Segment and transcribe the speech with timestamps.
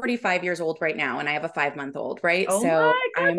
[0.00, 2.46] 45 years old right now and I have a five month old, right?
[2.48, 3.38] Oh so I'm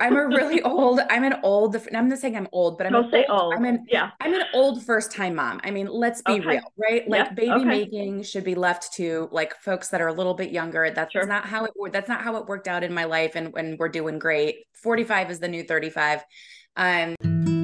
[0.00, 3.10] I'm a really old, I'm an old, I'm not saying I'm old, but I'm Don't
[3.12, 3.54] say old, old.
[3.54, 4.10] I'm an yeah.
[4.20, 5.60] I'm an old first time mom.
[5.64, 6.48] I mean, let's be Okay.
[6.48, 7.08] real, right?
[7.08, 7.36] Like Yep.
[7.36, 7.64] baby Okay.
[7.64, 10.90] making should be left to like folks that are a little bit younger.
[10.90, 11.26] That's Sure.
[11.26, 13.88] not how it that's not how it worked out in my life and when we're
[13.88, 14.64] doing great.
[14.74, 16.24] 45 is the new 35.
[16.76, 17.61] Um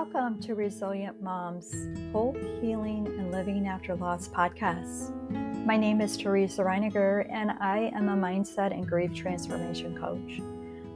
[0.00, 1.74] Welcome to Resilient Moms
[2.10, 5.12] Hope, Healing, and Living After Loss podcast.
[5.66, 10.40] My name is Teresa Reiniger, and I am a mindset and grief transformation coach.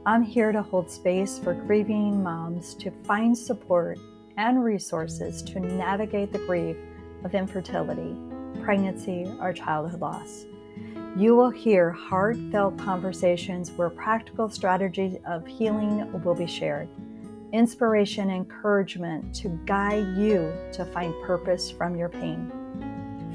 [0.07, 3.99] I'm here to hold space for grieving moms to find support
[4.37, 6.75] and resources to navigate the grief
[7.23, 8.15] of infertility,
[8.63, 10.45] pregnancy, or childhood loss.
[11.15, 16.89] You will hear heartfelt conversations where practical strategies of healing will be shared
[17.55, 22.51] inspiration encouragement to guide you to find purpose from your pain.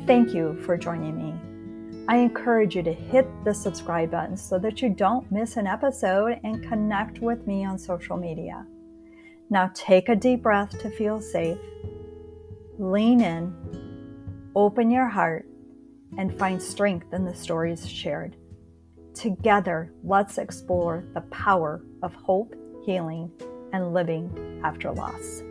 [0.07, 2.05] Thank you for joining me.
[2.07, 6.39] I encourage you to hit the subscribe button so that you don't miss an episode
[6.45, 8.67] and connect with me on social media.
[9.49, 11.59] Now take a deep breath to feel safe.
[12.79, 15.47] Lean in, open your heart,
[16.19, 18.37] and find strength in the stories shared.
[19.15, 22.55] Together, let's explore the power of hope,
[22.85, 23.31] healing,
[23.73, 25.43] and living after loss.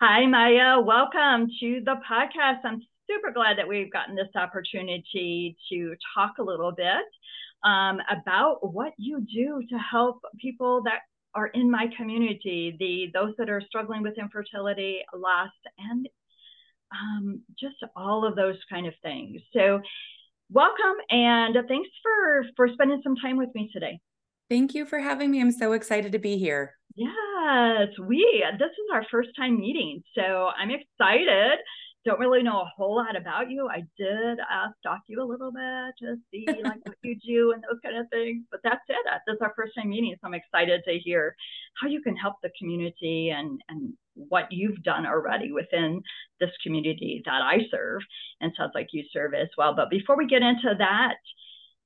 [0.00, 0.80] Hi, Maja.
[0.80, 2.60] Welcome to the podcast.
[2.64, 7.04] I'm super glad that we've gotten this opportunity to talk a little bit
[7.64, 11.00] um, about what you do to help people that
[11.34, 16.08] are in my community, the those that are struggling with infertility, loss, and
[16.92, 19.40] um, just all of those kind of things.
[19.52, 19.80] So,
[20.50, 23.98] welcome and thanks for for spending some time with me today.
[24.50, 25.40] thank you for having me.
[25.40, 26.74] I'm so excited to be here.
[26.96, 31.58] Yes, we this is our first time meeting, so I'm excited.
[32.04, 33.66] Don't really know a whole lot about you.
[33.68, 37.62] I did uh, stalk you a little bit to see like what you do and
[37.62, 38.96] those kind of things, but that's it.
[39.26, 41.34] This is our first time meeting, so I'm excited to hear
[41.80, 46.02] how you can help the community and and what you've done already within
[46.40, 48.00] this community that I serve,
[48.40, 49.74] and sounds like you serve as well.
[49.74, 51.14] But before we get into that,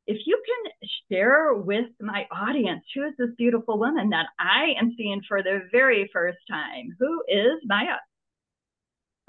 [0.06, 4.94] if you can share with my audience who is this beautiful woman that I am
[4.96, 6.96] seeing for the very first time?
[6.98, 7.98] Who is Maja?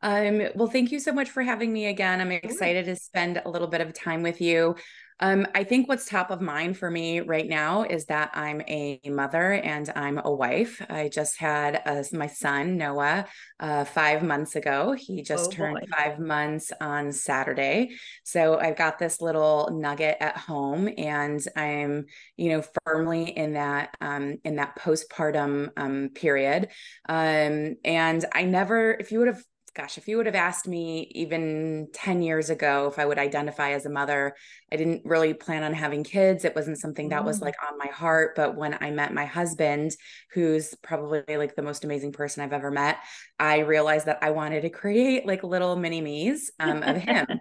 [0.01, 2.21] Um, well, thank you so much for having me again.
[2.21, 4.75] I'm excited to spend a little bit of time with you.
[5.21, 9.01] Um, I think what's top of mind for me right now is that I'm a
[9.05, 10.81] mother and I'm a wife.
[10.89, 13.25] I just had uh, my son, Noah,
[13.59, 14.93] uh, five months ago.
[14.93, 15.85] He just Oh, turned boy.
[15.93, 17.89] five months on Saturday.
[18.23, 22.05] So I've got this little nugget at home and I'm,
[22.37, 26.69] you know, firmly in that, um, in that postpartum, um, period.
[27.09, 31.11] Um, and I never, if you would have gosh, if you would have asked me
[31.15, 34.35] even 10 years ago if I would identify as a mother,
[34.71, 36.45] I didn't really plan on having kids.
[36.45, 37.41] It wasn't something that was Mm.
[37.41, 38.35] like on my heart.
[38.35, 39.91] But when I met my husband,
[40.33, 42.97] who's probably like the most amazing person I've ever met,
[43.39, 47.25] I realized that I wanted to create like little mini me's um, of him.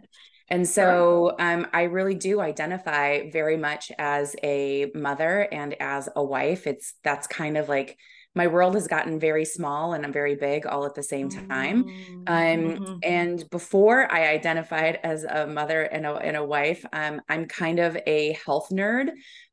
[0.51, 6.25] And so um, I really do identify very much as a mother and as a
[6.25, 6.67] wife.
[6.67, 7.99] It's that's kind of like
[8.39, 11.85] my world has gotten very small and I'm very big all at the same time.
[11.85, 11.93] Mm,
[12.27, 13.03] Um, mhm.
[13.03, 17.81] and before I identified as a mother and a, and a wife, um, I'm kind
[17.81, 19.11] of a health nerd.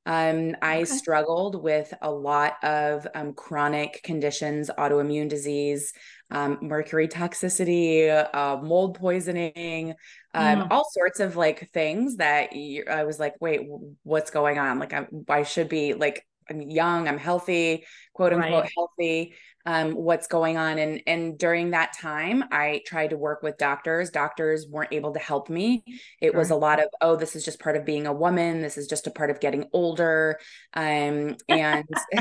[0.07, 0.99] Um, I Okay.
[0.99, 5.93] struggled with a lot of um, chronic conditions, autoimmune disease,
[6.31, 9.95] um, mercury toxicity, uh, mold poisoning,
[10.33, 10.69] um, Mm.
[10.69, 13.61] all sorts of like things that you, I was like, wait,
[14.03, 14.79] what's going on?
[14.79, 18.71] Like, I'm, I should be like, I'm young, I'm healthy, quote unquote Right.
[18.75, 19.33] healthy.
[19.67, 20.77] Um, what's going on?
[20.77, 24.11] And and during that time, I tried to work with doctors.
[24.11, 25.83] Doctors weren't able to help me.
[26.21, 28.61] It was a lot of, oh, this is just part of being a woman.
[28.61, 30.37] This is just a part of getting older.
[30.75, 31.83] Um, and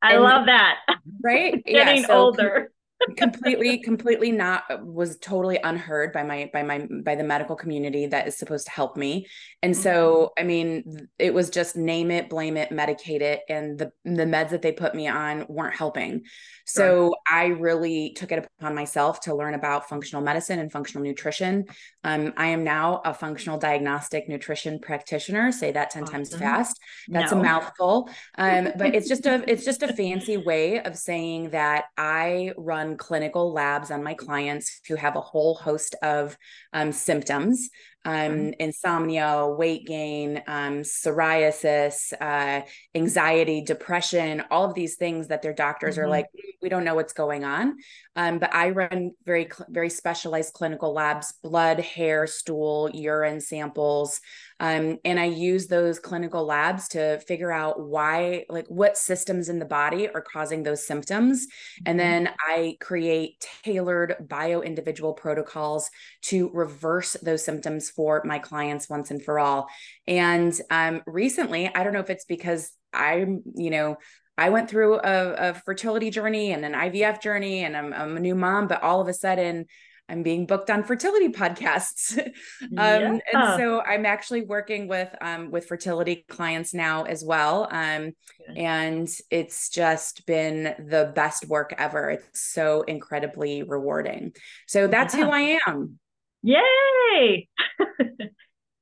[0.00, 0.78] I and- love that.
[1.22, 2.70] right, Getting so older.
[3.16, 8.06] Completely completely not uh, was totally unheard by my by my by the medical community
[8.06, 9.26] that is supposed to help me.
[9.62, 9.82] And mm-hmm.
[9.82, 14.24] so i mean it was just name it blame it medicate it and the the
[14.24, 16.22] meds that they put me on weren't helping
[16.68, 21.64] so i really took it upon myself to learn about functional medicine and functional nutrition.
[22.04, 25.50] Um, i am now a functional diagnostic nutrition practitioner.
[25.52, 26.78] Say that 10 times fast.
[27.08, 27.40] That's No.
[27.40, 28.08] a mouthful.
[28.36, 32.96] Um, but it's just a it's just a fancy way of saying that i run
[32.96, 36.36] clinical labs on my clients who have a whole host of
[36.72, 37.70] um, symptoms
[38.04, 42.64] um, insomnia, weight gain, um, psoriasis, uh,
[42.94, 46.04] anxiety, depression, all of these things that their doctors mm-hmm.
[46.04, 47.76] are like, mm, we don't know what's going on.
[48.16, 54.20] Um, but I run very, very specialized clinical labs, blood, hair, stool, urine samples.
[54.60, 59.58] Um, and I use those clinical labs to figure out why, like what systems in
[59.58, 61.46] the body are causing those symptoms.
[61.86, 62.24] And mm-hmm.
[62.24, 65.90] then I create tailored bio individual protocols
[66.22, 69.68] to reverse those symptoms for my clients once and for all.
[70.06, 73.96] And um, recently, I don't know if it's because I'm, you know,
[74.36, 78.20] I went through a, a, fertility journey and an IVF journey, and I'm, I'm, a
[78.20, 79.66] new mom, but all of a sudden,
[80.08, 82.18] I'm being booked on fertility podcasts.
[82.62, 83.18] um, yeah.
[83.32, 87.68] And so I'm actually working with um, with fertility clients now as well.
[87.70, 88.12] Um,
[88.56, 92.10] and it's just been the best work ever.
[92.10, 94.32] It's so incredibly rewarding.
[94.66, 95.24] So that's yeah.
[95.24, 95.98] who I am.
[96.42, 97.48] Yay!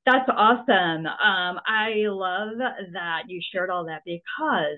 [0.05, 1.05] that's awesome.
[1.05, 2.57] Um, I love
[2.93, 4.77] that you shared all that because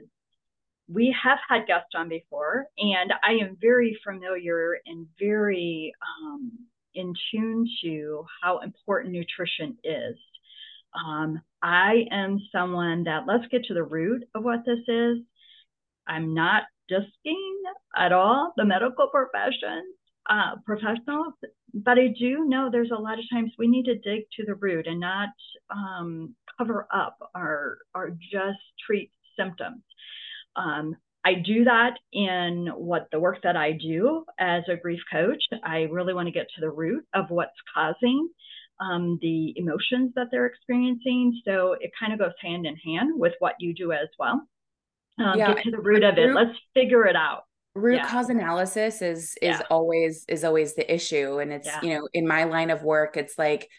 [0.91, 6.51] we have had guests on before, and I am very familiar and very um,
[6.95, 10.15] in tune to how important nutrition is.
[11.05, 15.19] Um, I am someone that let's get to the root of what this is.
[16.07, 17.61] I'm not disking
[17.95, 19.83] at all the medical profession,
[20.27, 21.35] uh, professionals,
[21.73, 24.55] but I do know there's a lot of times we need to dig to the
[24.55, 25.29] root and not
[25.69, 29.83] um, cover up or or just treat symptoms.
[30.55, 35.43] Um, I do that in what the work that I do as a grief coach.
[35.63, 38.29] I really want to get to the root of what's causing
[38.79, 41.41] um, the emotions that they're experiencing.
[41.45, 44.41] So it kind of goes hand in hand with what you do as well.
[45.17, 46.27] Um, yeah, get to the root of it.
[46.27, 47.43] Root, Let's figure it out.
[47.75, 48.07] Root yeah.
[48.07, 49.61] cause analysis is is yeah.
[49.69, 53.37] always is always the issue, and it's you know in my line of work, it's
[53.37, 53.69] like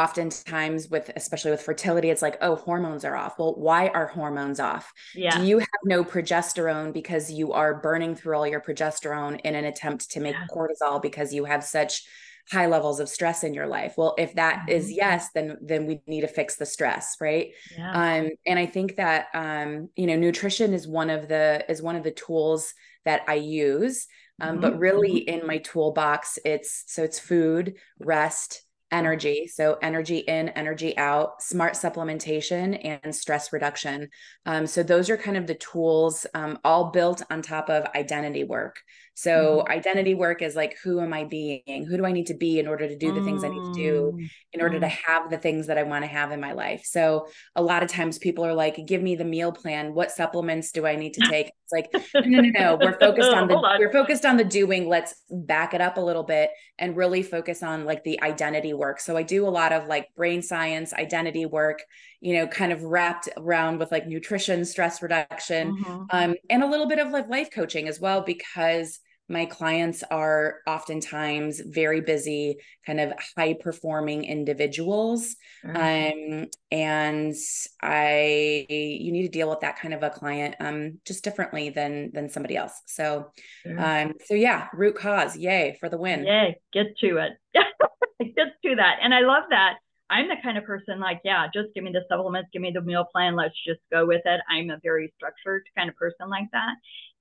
[0.00, 4.58] oftentimes with especially with fertility it's like oh hormones are off well why are hormones
[4.58, 5.36] off yeah.
[5.36, 9.66] do you have no progesterone because you are burning through all your progesterone in an
[9.66, 10.46] attempt to make yeah.
[10.50, 12.04] cortisol because you have such
[12.50, 14.70] high levels of stress in your life well if that mm-hmm.
[14.70, 17.90] is yes then then we need to fix the stress right yeah.
[17.90, 21.96] um and i think that um you know nutrition is one of the is one
[21.96, 22.72] of the tools
[23.04, 24.06] that i use
[24.40, 24.60] um, mm-hmm.
[24.62, 25.40] but really mm-hmm.
[25.40, 29.46] in my toolbox it's so it's food rest energy.
[29.46, 34.08] So, energy in, energy out, smart supplementation, and stress reduction.
[34.46, 38.44] Um, so, those are kind of the tools, um, all built on top of identity
[38.44, 38.80] work.
[39.14, 39.70] So, mm.
[39.70, 41.86] identity work is like, who am I being?
[41.88, 43.72] Who do I need to be in order to do the things I need to
[43.74, 44.80] do, mm, in order mm.
[44.80, 46.82] to have the things that I want to have in my life?
[46.84, 49.94] So, a lot of times people are like, give me the meal plan.
[49.94, 51.48] What supplements do I need to take?
[51.48, 52.78] It's like, no, no, no.
[52.80, 53.78] We're focused on the on.
[53.78, 54.88] we're focused on the doing.
[54.88, 59.00] Let's back it up a little bit and really focus on like the identity work.
[59.00, 61.82] So, I do a lot of like brain science, identity work,
[62.20, 66.04] you know, kind of wrapped around with like nutrition, stress reduction, mm-hmm.
[66.10, 68.98] um, and a little bit of like life coaching as well, because
[69.30, 75.76] my clients are oftentimes very busy kind of high performing individuals mm-hmm.
[75.76, 77.34] um, and
[77.80, 82.10] i you need to deal with that kind of a client um, just differently than
[82.12, 83.30] than somebody else so
[83.66, 83.78] mm-hmm.
[83.78, 87.32] um so yeah root cause yay for the win yay get to it
[88.34, 89.76] get to that and i love that
[90.12, 92.80] I'm the kind of person like, yeah, just give me the supplements, give me the
[92.80, 94.40] meal plan, let's just go with it.
[94.50, 96.74] I'm a very structured kind of person like that.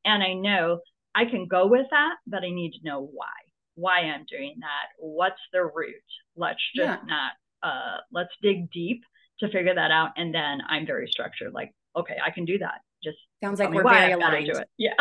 [0.06, 0.80] And I know
[1.16, 3.28] I can go with that, but I need to know why,
[3.76, 4.88] why I'm doing that.
[4.98, 5.96] What's the root?
[6.36, 6.98] Let's just yeah.
[7.06, 7.32] not,
[7.64, 9.02] uh, let's dig deep
[9.40, 10.12] to figure that out.
[10.18, 11.54] And then I'm very structured.
[11.54, 12.82] Like, okay, I can do that.
[13.04, 14.46] Just sounds like we're very aligned.
[14.46, 14.70] Do it.
[14.78, 14.94] Yeah.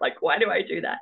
[0.00, 0.98] like, why do I do that?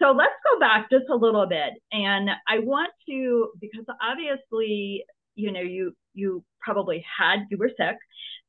[0.00, 1.72] So let's go back just a little bit.
[1.92, 7.96] And I want to, because obviously, you know, you, you probably had, you were sick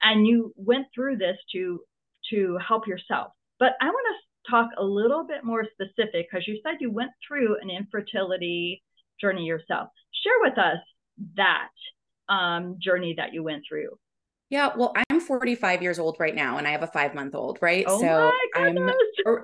[0.02, 1.82] and you went through this to,
[2.30, 3.32] to help yourself.
[3.58, 7.12] But I want to talk a little bit more specific because you said you went
[7.28, 8.84] through an infertility
[9.20, 9.90] journey yourself.
[10.24, 10.80] Share with us
[11.36, 11.70] that
[12.34, 13.98] um, journey that you went through.
[14.50, 17.60] Yeah, well, I'm 45 years old right now, and I have a five month old,
[17.62, 17.86] right?
[17.88, 18.78] Oh so I'm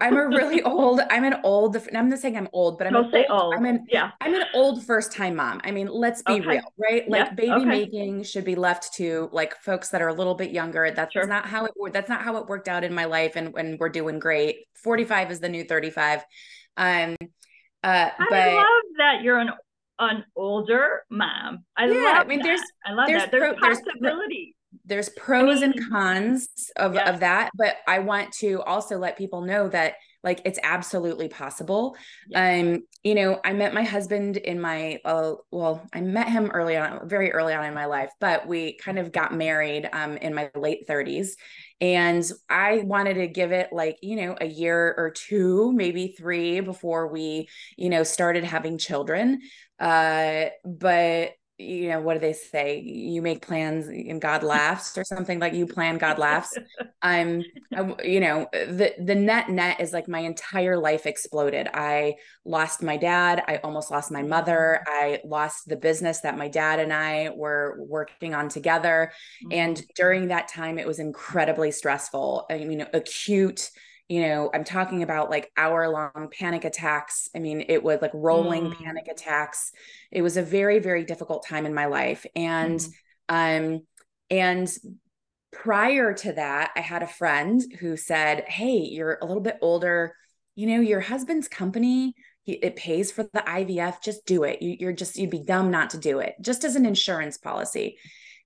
[0.01, 0.99] I'm a really old.
[1.11, 1.77] I'm an old.
[1.93, 3.53] I'm not saying I'm old, but I'm Don't say old.
[3.53, 4.11] I'm an yeah.
[4.19, 5.61] I'm an old first time mom.
[5.63, 6.47] I mean, let's be okay.
[6.47, 7.07] real, right?
[7.07, 7.65] Like baby okay.
[7.65, 10.89] making should be left to like folks that are a little bit younger.
[10.89, 11.27] That's sure.
[11.27, 13.89] not how it that's not how it worked out in my life, and when we're
[13.89, 14.65] doing great.
[14.83, 16.23] 45 is the new 35.
[16.77, 17.15] Um,
[17.83, 18.65] uh, but I love
[18.97, 19.51] that you're an
[19.99, 21.63] an older mom.
[21.77, 22.17] I yeah, love.
[22.17, 22.45] I mean, that.
[22.45, 23.31] there's I love there's that.
[23.31, 24.55] There's pro, possibility there's
[25.17, 29.41] pros I mean, and cons of, of that but i want to also let people
[29.41, 31.95] know that like it's absolutely possible.
[32.27, 32.59] Yeah.
[32.61, 36.77] um you know i met my husband in my uh, well i met him early
[36.77, 40.33] on very early on in my life but we kind of got married um in
[40.33, 41.29] my late 30s
[41.81, 46.59] and i wanted to give it like you know a year or two maybe three
[46.59, 49.41] before we you know started having children.
[49.79, 52.81] Uh but you know what do they say?
[52.81, 56.57] You make plans and god laughs or something like you plan god laughs.
[57.01, 57.43] I'm
[57.73, 61.69] I, you know the the net net is like my entire life exploded.
[61.73, 63.43] I lost my dad.
[63.47, 64.83] I almost lost my mother.
[64.85, 69.11] I lost the business that my dad and i were working on together.
[69.45, 69.51] Mm-hmm.
[69.53, 72.47] and during that time it was incredibly stressful.
[72.49, 73.69] I mean acute
[74.07, 77.29] you know i'm talking about like hour long panic attacks.
[77.35, 78.77] I mean it was like rolling mm.
[78.77, 79.71] panic attacks.
[80.11, 82.25] It was a very very difficult time in my life.
[82.35, 82.91] And mm.
[83.29, 83.81] um
[84.29, 84.69] and
[85.51, 90.15] prior to that i had a friend who said hey you're a little bit older.
[90.55, 92.13] You know your husband's company
[92.45, 94.61] it pays for the ivf just do it.
[94.61, 97.97] You, are just you'd be dumb not to do it just as an insurance policy.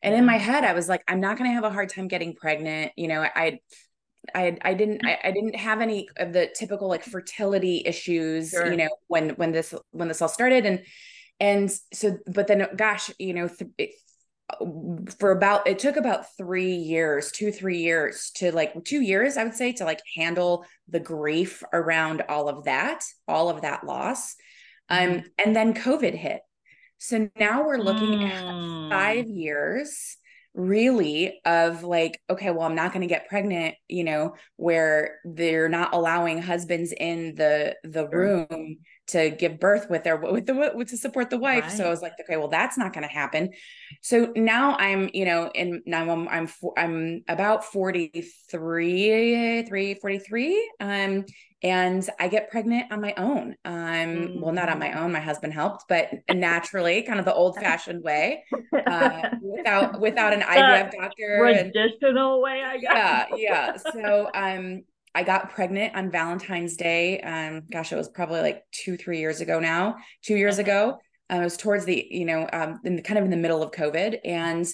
[0.01, 2.07] And in my head i was like i'm not going to have a hard time
[2.07, 2.93] getting pregnant.
[2.95, 3.59] You know i
[4.33, 8.69] I I didn't I, I, didn't have any of the typical like fertility issues, sure.
[8.69, 10.83] you know, when when this when this all started and
[11.39, 13.91] and so but then gosh, you know, th- it,
[15.19, 19.43] for about it took about 3 years, 2 3 years to like 2 years I
[19.43, 24.35] would say to like handle the grief around all of that, all of that loss.
[24.89, 25.27] Um mm-hmm.
[25.37, 26.41] and then COVID hit.
[26.97, 28.91] So now we're looking mm.
[28.91, 30.17] at 5 years
[30.55, 35.69] really of like okay well i'm not going to get pregnant you know where they're
[35.69, 38.77] not allowing husbands in the the room
[39.09, 41.71] to give birth with their with the with to support the wife right.
[41.71, 43.49] so i was like okay well that's not going to happen
[44.01, 46.47] so now i'm you know in now i'm i'm
[46.77, 51.25] i'm about 43 3 43 um
[51.61, 53.55] and I get pregnant on my own.
[53.65, 54.41] Um, mm.
[54.41, 54.95] well, not on my mm.
[54.95, 55.11] own.
[55.11, 58.45] My husband helped, but naturally, kind of the old-fashioned way,
[58.87, 61.37] uh, without without an IVF doctor.
[61.39, 62.91] Traditional and, way, I guess.
[62.93, 63.77] Yeah, yeah.
[63.91, 64.83] So, um,
[65.15, 67.19] I got pregnant on Valentine's Day.
[67.21, 69.95] Um, gosh, it was probably like two, three years ago now.
[70.23, 70.97] Two years ago,
[71.29, 73.63] uh, I was towards the, you know, um, in the, kind of in the middle
[73.63, 74.65] of COVID, and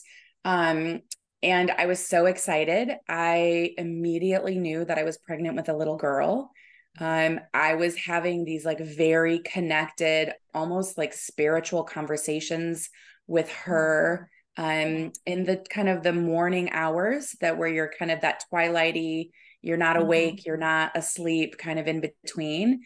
[0.44, 1.02] um,
[1.42, 2.92] and I was so excited.
[3.08, 6.52] I immediately knew that I was pregnant with a little girl
[7.00, 12.90] um, I was having these like very connected, almost like spiritual conversations
[13.28, 18.22] with her um, in the kind of the morning hours that where you're kind of
[18.22, 19.32] that twilighty,
[19.66, 20.06] you're not mm-hmm.
[20.06, 22.82] awake, you're not asleep, kind of in between.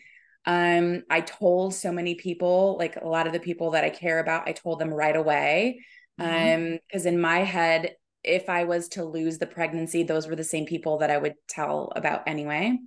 [0.46, 4.20] Um, I told so many people, like a lot of the people that I care
[4.20, 5.84] about, I told them right away.
[6.20, 6.74] Mm-hmm.
[6.74, 10.44] Um, because in my head, if I was to lose the pregnancy, those were the
[10.44, 12.78] same people that I would tell about anyway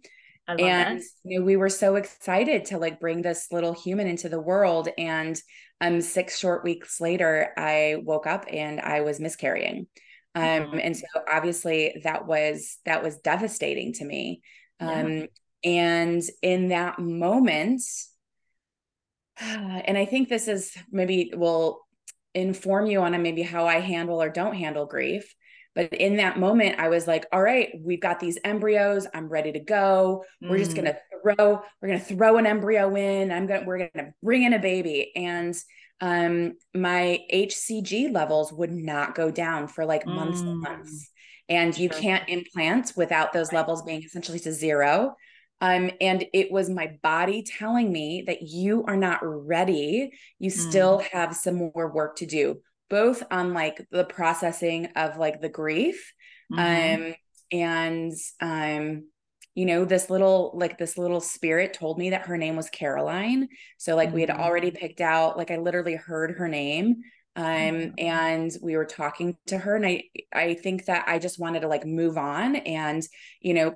[0.49, 4.41] and you know we were so excited to like bring this little human into the
[4.41, 5.41] world and
[5.81, 9.87] um six short weeks later i woke up and i was miscarrying
[10.35, 10.79] um mm-hmm.
[10.83, 14.43] and so obviously that was that was devastating to me
[14.81, 15.27] um yeah.
[15.65, 17.83] and in that moment
[19.41, 21.81] and i think this is maybe will
[22.35, 25.35] inform you on maybe how i handle or don't handle grief
[25.75, 29.07] but in that moment, I was like, all right, we've got these embryos.
[29.15, 30.25] I'm ready to go.
[30.43, 31.37] We're just going to mm.
[31.37, 33.33] throw, we're going to throw an embryo in.
[33.33, 35.13] I'm going to, we're going to bring in a baby.
[35.17, 35.55] And
[36.03, 40.49] um, my HCG levels would not go down for like months mm.
[40.49, 41.11] and months.
[41.49, 45.17] And you can't implant without those levels being essentially to zero.
[45.61, 50.11] Um, and it was my body telling me that you are not ready.
[50.39, 50.55] You mm.
[50.55, 52.61] still have some more work to do
[52.93, 56.13] both on like the processing of like the grief
[56.53, 57.05] mm-hmm.
[57.07, 57.15] um
[57.51, 59.09] and um
[59.55, 63.49] you know this little like this little spirit told me that her name was caroline
[63.79, 64.17] so like mm-hmm.
[64.17, 64.41] we had mm-hmm.
[64.41, 66.97] already picked out like i literally heard her name
[67.37, 67.91] um mm-hmm.
[67.99, 71.69] and we were talking to her and i i think that i just wanted to
[71.69, 73.03] like move on and
[73.41, 73.75] you know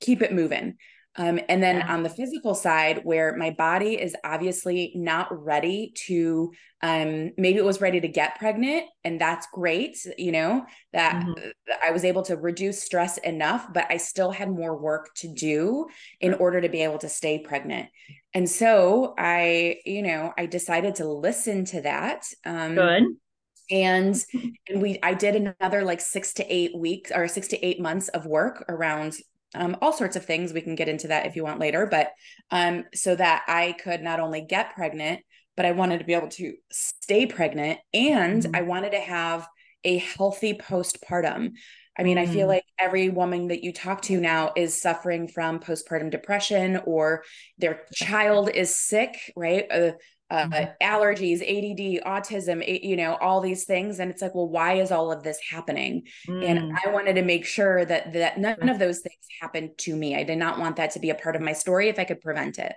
[0.00, 0.76] keep it moving
[1.16, 1.92] um, and then yeah.
[1.92, 7.64] on the physical side, where my body is obviously not ready to, um, maybe it
[7.64, 10.64] was ready to get pregnant, and that's great, you know,
[10.94, 11.50] that mm-hmm.
[11.86, 15.86] I was able to reduce stress enough, but I still had more work to do
[16.20, 17.90] in order to be able to stay pregnant.
[18.32, 22.24] And so I, you know, I decided to listen to that.
[22.46, 23.04] Um, Good
[23.70, 24.16] and
[24.68, 28.08] and we i did another like six to eight weeks or six to eight months
[28.08, 29.14] of work around
[29.54, 30.52] um, all sorts of things.
[30.52, 32.12] We can get into that if you want later, but
[32.50, 35.20] um, so that I could not only get pregnant,
[35.56, 38.56] but I wanted to be able to stay pregnant and mm-hmm.
[38.56, 39.46] I wanted to have
[39.84, 41.52] a healthy postpartum.
[41.98, 42.22] I mean, mm.
[42.22, 42.50] I feel mm.
[42.50, 47.24] like every woman that you talk to now is suffering from postpartum depression or
[47.58, 49.66] their child is sick, right?
[49.70, 49.92] Uh,
[50.32, 50.70] uh, mm-hmm.
[50.82, 54.00] allergies, ADD, autism, you know, all these things.
[54.00, 56.04] And it's like, well, why is all of this happening?
[56.26, 56.48] Mm.
[56.48, 60.16] And I wanted to make sure that that none of those things happened to me.
[60.16, 62.22] I did not want that to be a part of my story if I could
[62.22, 62.72] prevent it.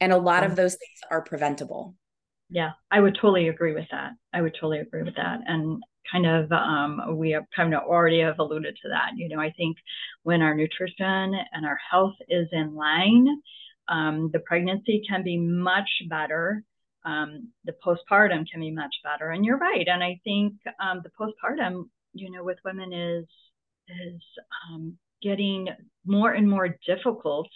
[0.00, 1.96] And a lot of those things are preventable.
[2.48, 4.12] Yeah, I would totally agree with that.
[4.32, 5.40] I would totally agree with that.
[5.46, 9.10] And kind of um, we have kind of already have alluded to that.
[9.16, 9.76] You know, I think
[10.22, 13.26] when our nutrition and our health is in line,
[13.88, 16.62] um, the pregnancy can be much better
[17.04, 19.30] um, the postpartum can be much better.
[19.30, 19.86] And you're right.
[19.86, 23.26] And I think um, the postpartum, you know, with women is
[23.88, 24.20] is
[24.68, 25.68] um, getting
[26.04, 27.48] more and more difficult.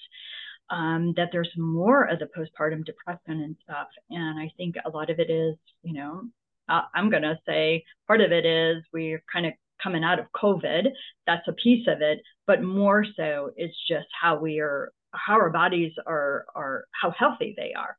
[0.70, 3.88] Um, that there's more of the postpartum depression and stuff.
[4.08, 6.22] And I think a lot of it is, you know,
[6.70, 10.26] uh, I'm going to say part of it is we're kind of coming out of
[10.34, 10.86] COVID.
[11.26, 12.22] That's a piece of it.
[12.46, 17.54] But more so, it's just how we are, how our bodies are, are how healthy
[17.58, 17.98] they are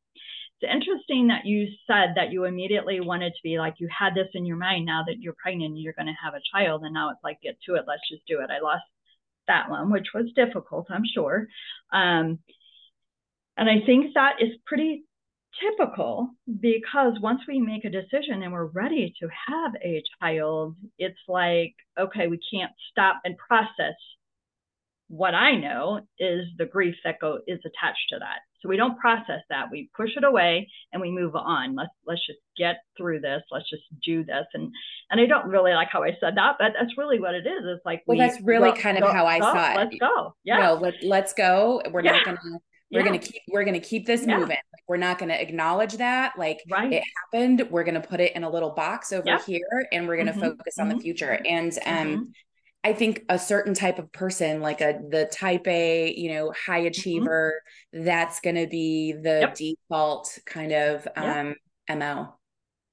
[0.62, 4.28] it's interesting that you said that you immediately wanted to be like you had this
[4.34, 7.10] in your mind now that you're pregnant you're going to have a child and now
[7.10, 8.84] it's like get to it let's just do it i lost
[9.48, 11.48] that one which was difficult i'm sure
[11.92, 12.40] um,
[13.58, 15.04] and i think that is pretty
[15.62, 21.20] typical because once we make a decision and we're ready to have a child it's
[21.28, 23.96] like okay we can't stop and process
[25.08, 28.40] what I know is the grief that go is attached to that.
[28.66, 29.70] So we don't process that.
[29.72, 31.76] We push it away and we move on.
[31.76, 33.44] Let's let's just get through this.
[33.52, 34.46] Let's just do this.
[34.56, 34.72] And
[35.12, 37.64] and I don't really like how I said that, but that's really what it is.
[37.64, 39.76] It's like well, we, that's really go, kind of go, how I go, saw it.
[39.78, 40.36] Let's go.
[40.44, 40.58] Yeah.
[40.58, 41.82] No, let, let's go.
[41.92, 42.14] We're yeah.
[42.14, 42.40] not gonna
[42.92, 43.06] we're yeah.
[43.06, 44.38] gonna keep we're gonna keep this yeah.
[44.38, 44.58] moving
[44.88, 46.94] we're not gonna acknowledge that like right.
[46.94, 47.04] it
[47.34, 50.42] happened we're gonna put it in a little box over here and we're gonna mm-hmm.
[50.42, 50.98] focus on mm-hmm.
[50.98, 52.24] the future and um mm-hmm.
[52.86, 56.82] I think a certain type of person, like a the type A, you know, high
[56.82, 56.88] mm-hmm.
[56.88, 57.60] achiever,
[57.92, 58.06] mm-hmm.
[58.06, 59.56] that's going to be the yep.
[59.56, 61.56] default kind of um,
[61.90, 61.98] yep.
[61.98, 62.36] mo.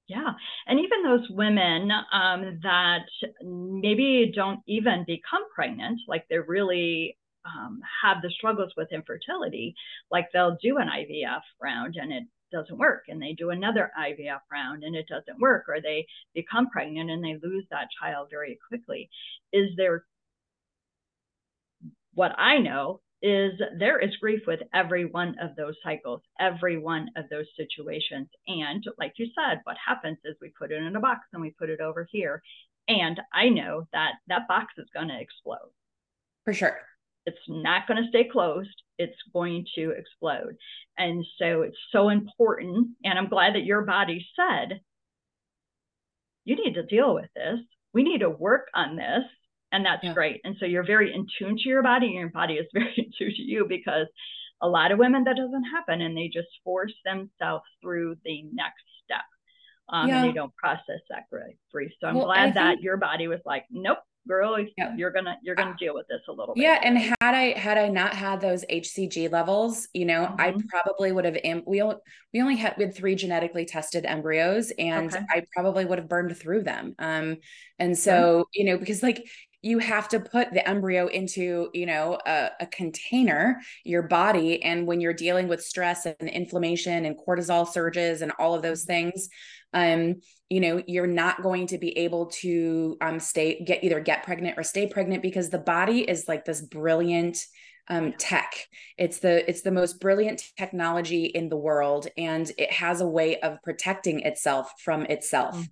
[0.08, 0.30] Yeah,
[0.66, 3.04] and even those women um, that
[3.42, 9.74] maybe don't even become pregnant, like they're really um, have the struggles with infertility,
[10.10, 14.40] like they'll do an IVF round and it doesn't work and they do another IVF
[14.52, 18.58] round and it doesn't work or they become pregnant and they lose that child very
[18.68, 19.08] quickly.
[19.52, 20.04] Is there
[22.14, 27.08] what I know is there is grief with every one of those cycles, every one
[27.16, 28.28] of those situations.
[28.48, 31.50] And like you said, what happens is we put it in a box and we
[31.50, 32.42] put it over here.
[32.88, 35.70] And I know that that box is going to explode.
[36.44, 36.80] For sure.
[37.26, 38.82] It's not going to stay closed.
[38.98, 40.56] It's going to explode.
[40.98, 42.88] And so it's so important.
[43.04, 44.80] And I'm glad that your body said,
[46.44, 47.60] you need to deal with this.
[47.94, 49.24] We need to work on this.
[49.70, 50.12] And that's yeah.
[50.12, 50.40] great.
[50.44, 52.08] And so you're very in tune to your body.
[52.08, 54.06] Your body is very in tune to you because
[54.60, 58.84] a lot of women that doesn't happen and they just force themselves through the next
[59.04, 59.24] step.
[59.88, 60.20] Um, yeah.
[60.22, 61.90] and they don't process that grief.
[62.00, 64.94] So I'm well, glad that your body was like, nope, girl yeah.
[64.96, 67.76] you're gonna you're gonna deal with this a little bit yeah and had i had
[67.76, 70.40] i not had those hcg levels you know mm-hmm.
[70.40, 71.82] i probably would have we,
[72.32, 75.24] we only had had three genetically tested embryos and okay.
[75.30, 77.36] i probably would have burned through them um
[77.78, 79.26] and so you know because like
[79.62, 84.86] you have to put the embryo into you know a, a, container your body and
[84.86, 89.10] when you're dealing with stress and inflammation and cortisol surges and all of those mm-hmm.
[89.10, 89.28] things
[89.72, 90.16] um
[90.50, 94.58] you know you're not going to be able to um stay get either get pregnant
[94.58, 97.38] or stay pregnant because the body is like this brilliant
[97.88, 98.54] um, tech.
[98.96, 103.40] It's the it's the most brilliant technology in the world and it has a way
[103.40, 105.56] of protecting itself from itself.
[105.56, 105.68] Mm.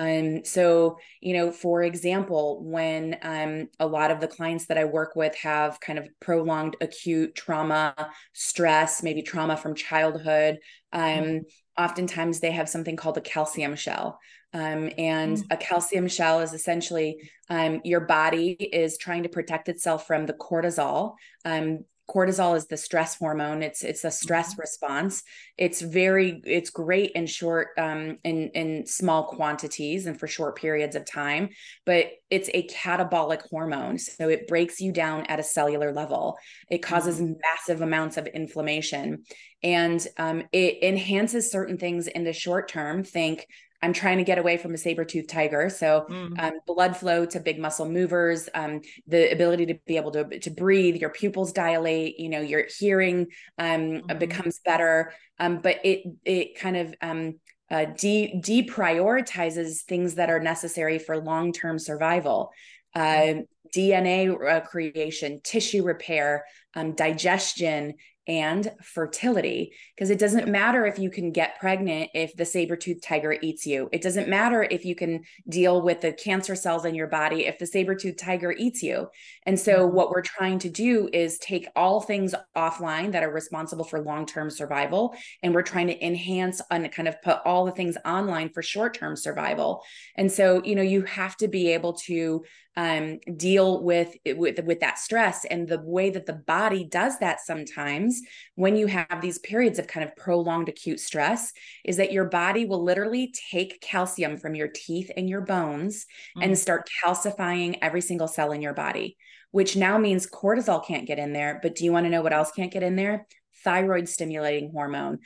[0.00, 4.84] Um, so, you know, for example, when um, a lot of the clients that I
[4.84, 7.94] work with have kind of prolonged acute trauma,
[8.32, 10.58] stress, maybe trauma from childhood,
[10.92, 11.40] um, mm
[11.78, 14.18] oftentimes they have something called a calcium shell.
[14.52, 15.44] Um, and mm.
[15.50, 20.32] a calcium shell is essentially um, your body is trying to protect itself from the
[20.32, 21.14] cortisol.
[21.44, 23.62] Um, cortisol is the stress hormone.
[23.62, 24.62] It's it's a stress mm-hmm.
[24.62, 25.22] response.
[25.56, 30.96] It's very it's great in short um, in in small quantities and for short periods
[30.96, 31.50] of time,
[31.84, 33.98] but it's a catabolic hormone.
[33.98, 36.38] So it breaks you down at a cellular level.
[36.70, 37.34] It causes mm-hmm.
[37.42, 39.24] massive amounts of inflammation,
[39.62, 43.04] and um, it enhances certain things in the short term.
[43.04, 43.46] Think
[43.80, 45.70] I'm trying to get away from a saber-toothed tiger.
[45.70, 46.38] So mm.
[46.38, 50.50] um, blood flow to big muscle movers, um, the ability to be able to, to
[50.50, 54.18] breathe, your pupils dilate, you know, your hearing um, mm.
[54.18, 55.12] becomes better.
[55.38, 57.38] Um, but it it kind of um,
[57.70, 62.50] uh, de deprioritizes things that are necessary for long-term survival.
[62.94, 63.42] uh,
[63.74, 67.94] DNA uh, creation, tissue repair, um, digestion,
[68.28, 73.36] and fertility because it doesn't matter if you can get pregnant if the saber-toothed tiger
[73.40, 73.88] eats you.
[73.90, 77.58] It doesn't matter if you can deal with the cancer cells in your body if
[77.58, 79.08] the saber-toothed tiger eats you.
[79.46, 79.96] And so mm-hmm.
[79.96, 84.50] what we're trying to do is take all things offline that are responsible for long-term
[84.50, 88.62] survival and we're trying to enhance and kind of put all the things online for
[88.62, 89.82] short-term survival.
[90.16, 92.44] And so you know you have to be able to
[92.78, 97.40] um, deal with with with that stress and the way that the body does that
[97.40, 98.22] sometimes
[98.54, 101.52] when you have these periods of kind of prolonged acute stress
[101.84, 106.44] is that your body will literally take calcium from your teeth and your bones mm.
[106.44, 109.16] and start calcifying every single cell in your body
[109.50, 112.32] which now means cortisol can't get in there but do you want to know what
[112.32, 113.26] else can't get in there
[113.64, 115.18] thyroid stimulating hormone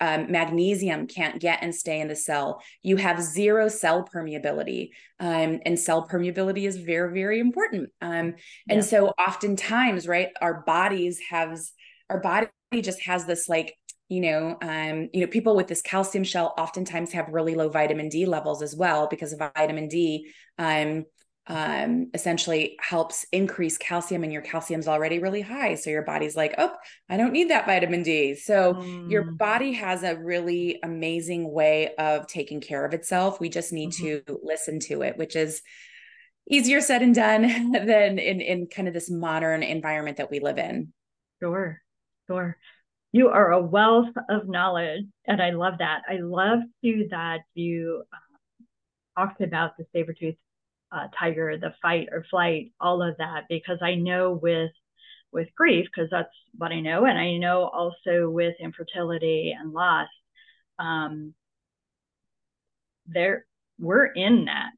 [0.00, 2.62] um, magnesium can't get and stay in the cell.
[2.82, 7.90] You have zero cell permeability, um, and cell permeability is very, very important.
[8.00, 8.34] Um,
[8.68, 8.80] and yeah.
[8.80, 11.58] so, oftentimes, right, our bodies have
[12.10, 12.48] our body
[12.80, 13.74] just has this like
[14.08, 18.08] you know um, you know people with this calcium shell oftentimes have really low vitamin
[18.08, 21.04] d levels as well because of vitamin d um,
[21.48, 25.74] um, essentially helps increase calcium and your calcium's already really high.
[25.74, 26.72] So your body's like, oh,
[27.08, 28.36] I don't need that vitamin D.
[28.36, 29.10] So mm.
[29.10, 33.40] your body has a really amazing way of taking care of itself.
[33.40, 34.30] We just need mm-hmm.
[34.30, 35.62] to listen to it, which is
[36.48, 40.58] easier said and done than in, in kind of this modern environment that we live
[40.58, 40.92] in.
[41.40, 41.80] Sure,
[42.28, 42.56] sure.
[43.10, 46.02] You are a wealth of knowledge, and I love that.
[46.08, 50.36] I love too that you uh, talked about the saber tooth
[50.92, 54.70] uh, tiger, the fight or flight, all of that, because I know with
[55.32, 60.08] with grief, because that's what I know, and I know also with infertility and loss,
[60.78, 61.32] um,
[63.06, 63.46] there
[63.78, 64.70] we're in that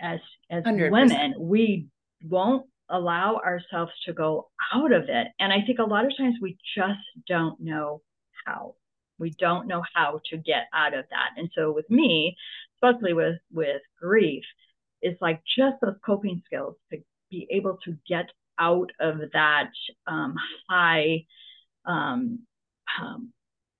[0.00, 0.90] as as 100%.
[0.90, 1.34] women.
[1.38, 1.88] We
[2.28, 6.36] won't allow ourselves to go out of it, and I think a lot of times
[6.40, 8.02] we just don't know
[8.44, 8.74] how.
[9.18, 12.36] We don't know how to get out of that, and so with me,
[12.76, 14.44] especially with with grief
[15.02, 16.98] is like just those coping skills to
[17.30, 18.26] be able to get
[18.58, 19.70] out of that
[20.06, 20.34] um,
[20.68, 21.24] high
[21.84, 22.40] um,
[23.00, 23.32] um,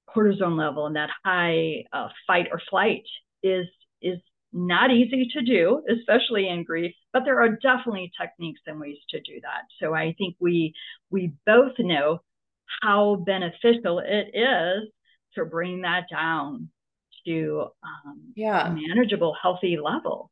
[0.08, 3.04] cortisone level and that high uh, fight or flight
[3.42, 3.66] is
[4.00, 4.18] is
[4.54, 6.94] not easy to do, especially in grief.
[7.12, 9.62] But there are definitely techniques and ways to do that.
[9.80, 10.74] So I think we
[11.11, 12.20] we both know
[12.82, 14.90] how beneficial it is
[15.35, 16.68] to bring that down
[17.26, 18.66] to um, yeah.
[18.66, 20.30] a manageable, healthy level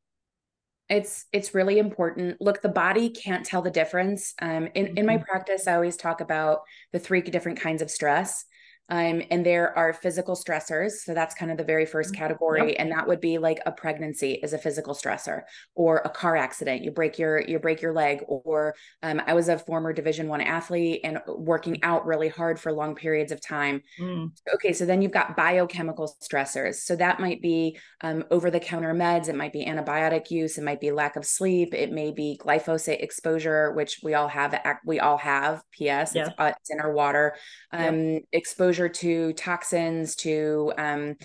[0.91, 2.41] it's it's really important.
[2.41, 4.35] Look the body can't tell the difference.
[4.43, 5.25] Um, in, in my mm-hmm.
[5.25, 6.61] practice i always talk about
[6.93, 8.45] the three different kinds of stress
[8.91, 10.93] um, and there are physical stressors.
[11.05, 12.21] So that's kind of the very first mm-hmm.
[12.21, 12.69] category.
[12.71, 12.77] Yep.
[12.79, 15.43] And that would be like a pregnancy is a physical stressor
[15.75, 16.83] or a car accident.
[16.83, 20.41] You break your, you break your leg or um, I was a former division one
[20.41, 23.83] athlete and working out really hard for long periods of time.
[24.01, 24.33] Mm.
[24.55, 24.73] Okay.
[24.73, 26.77] So then you've got biochemical stressors.
[26.77, 29.29] So that might be um, over the counter meds.
[29.29, 30.59] It might be antibiotic use.
[30.59, 31.75] It might be lack of sleep.
[31.75, 36.53] It may be glyphosate exposure, which we all have, we all have PS it's, uh,
[36.59, 37.37] it's in our water,
[37.73, 38.23] um, yep.
[38.33, 41.17] exposure exposure to toxins, to um,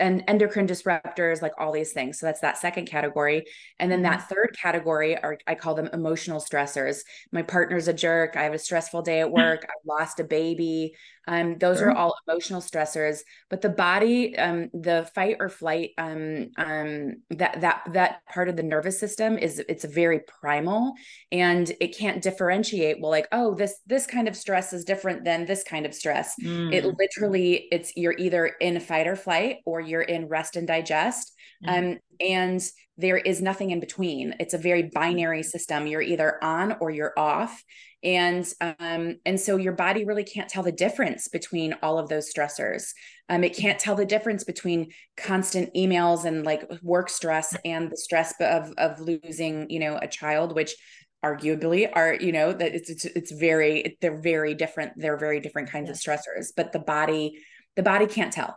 [0.00, 2.18] and endocrine disruptors, like all these things.
[2.18, 3.44] So that's that second category.
[3.78, 4.34] And then that mm-hmm.
[4.34, 7.00] third category are I call them emotional stressors.
[7.32, 8.36] My partner's a jerk.
[8.36, 9.66] I have a stressful day at work.
[9.68, 10.94] I lost a baby.
[11.28, 11.90] Um, those sure.
[11.90, 13.18] are all emotional stressors.
[13.50, 18.56] But the body, um, the fight or flight, um, um, that that that part of
[18.56, 20.94] the nervous system is it's very primal,
[21.30, 23.00] and it can't differentiate.
[23.00, 26.34] Well, like oh, this this kind of stress is different than this kind of stress.
[26.42, 26.72] Mm.
[26.72, 31.32] It literally, it's you're either in fight or flight, or you're in rest and digest.
[31.64, 31.98] Mm.
[32.20, 32.62] And
[32.98, 34.34] there is nothing in between.
[34.40, 35.86] It's a very binary system.
[35.86, 37.62] You're either on or you're off.
[38.02, 42.32] And um, and so your body really can't tell the difference between all of those
[42.32, 42.90] stressors.
[43.28, 47.96] Um, it can't tell the difference between constant emails and like work stress and the
[47.96, 50.76] stress of of losing you know a child which
[51.24, 54.92] arguably are you know that it's it's, it's very they're very different.
[54.96, 57.38] They're very different kinds of stressors but the body
[57.74, 58.56] the body can't tell.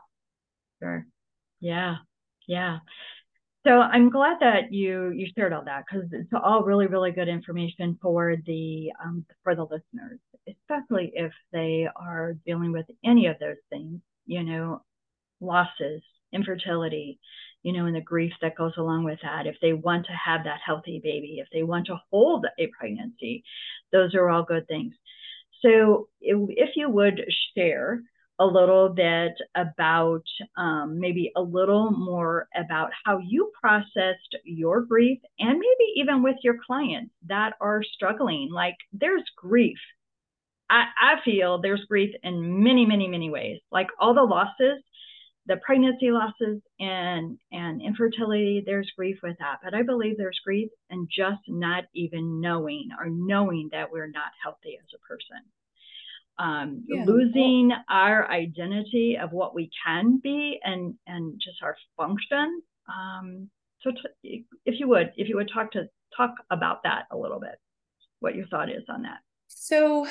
[0.82, 1.06] Sure.
[1.60, 1.98] Yeah.
[2.48, 2.80] Yeah
[3.66, 7.28] so I'm glad that you you shared all that because it's all really really good
[7.28, 13.38] information for the um, for the listeners, especially if they are dealing with any of
[13.40, 14.82] those things, you know,
[15.40, 16.02] losses,
[16.34, 17.20] infertility,
[17.64, 19.46] you know, and the grief that goes along with that.
[19.46, 23.44] If they want to have that healthy baby, if they want to hold a pregnancy,
[23.92, 24.94] those are all good things.
[25.62, 27.22] So if, if you would
[27.56, 28.02] share
[28.42, 30.24] a little bit about
[30.58, 36.38] um, maybe a little more about how you processed your grief and maybe even with
[36.44, 38.50] your clients that are struggling.
[38.52, 39.78] Like there's grief.
[40.72, 43.60] I, I feel there's grief in many, many, many ways.
[43.72, 44.82] Like all the losses,
[45.46, 49.58] the pregnancy losses and and infertility, there's grief with that.
[49.64, 54.32] But I believe there's grief and just not even knowing or knowing that we're not
[54.44, 55.46] healthy as a person
[56.42, 57.06] um, yeah.
[57.06, 62.62] losing our identity of what we can be and and just our function.
[62.90, 63.50] Um,
[63.82, 67.40] so, t- if you would, if you would talk to talk about that a little
[67.40, 67.60] bit,
[68.20, 69.20] what your thought is on that.
[69.48, 70.08] So,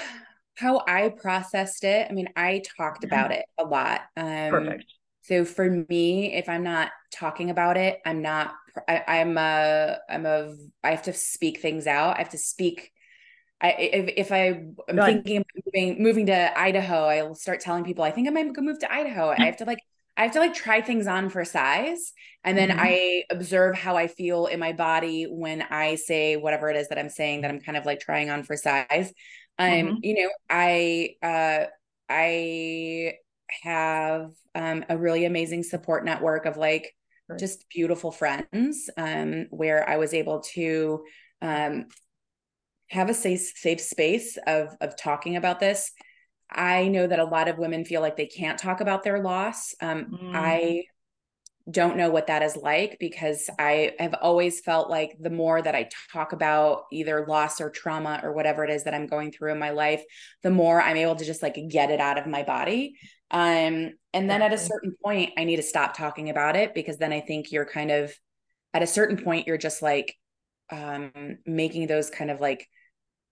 [0.54, 2.06] how I processed it.
[2.08, 4.02] I mean, I talked about it a lot.
[4.16, 4.84] Um, Perfect.
[5.22, 8.54] So for me, if I'm not talking about it, I'm not.
[8.88, 9.98] I, I'm a.
[10.08, 10.54] I'm a.
[10.84, 12.16] I have to speak things out.
[12.16, 12.92] I have to speak
[13.60, 14.46] I if, if I
[14.88, 18.46] am thinking of moving moving to Idaho, I'll start telling people I think I might
[18.56, 19.34] move to Idaho.
[19.36, 19.80] I have to like
[20.16, 22.12] I have to like try things on for size.
[22.44, 22.80] And then mm-hmm.
[22.80, 26.98] I observe how I feel in my body when I say whatever it is that
[26.98, 29.12] I'm saying that I'm kind of like trying on for size.
[29.58, 29.94] Um, mm-hmm.
[30.02, 31.66] you know, I uh
[32.08, 33.14] I
[33.62, 36.94] have um a really amazing support network of like
[37.28, 37.38] right.
[37.38, 41.04] just beautiful friends um where I was able to
[41.42, 41.86] um
[42.90, 45.92] have a safe safe space of of talking about this.
[46.50, 49.74] I know that a lot of women feel like they can't talk about their loss.
[49.80, 50.34] Um, mm.
[50.34, 50.84] I
[51.70, 55.74] don't know what that is like because I have always felt like the more that
[55.74, 59.52] I talk about either loss or trauma or whatever it is that I'm going through
[59.52, 60.02] in my life,
[60.42, 62.96] the more I'm able to just like get it out of my body.
[63.30, 66.96] Um, and then at a certain point, I need to stop talking about it because
[66.96, 68.12] then I think you're kind of
[68.74, 70.16] at a certain point, you're just like
[70.70, 72.66] um, making those kind of like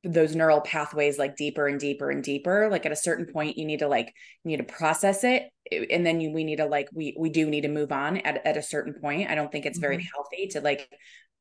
[0.05, 3.65] those neural pathways like deeper and deeper and deeper like at a certain point you
[3.65, 5.51] need to like you need to process it
[5.91, 8.47] and then you, we need to like we we do need to move on at,
[8.47, 10.07] at a certain point i don't think it's very mm-hmm.
[10.15, 10.89] healthy to like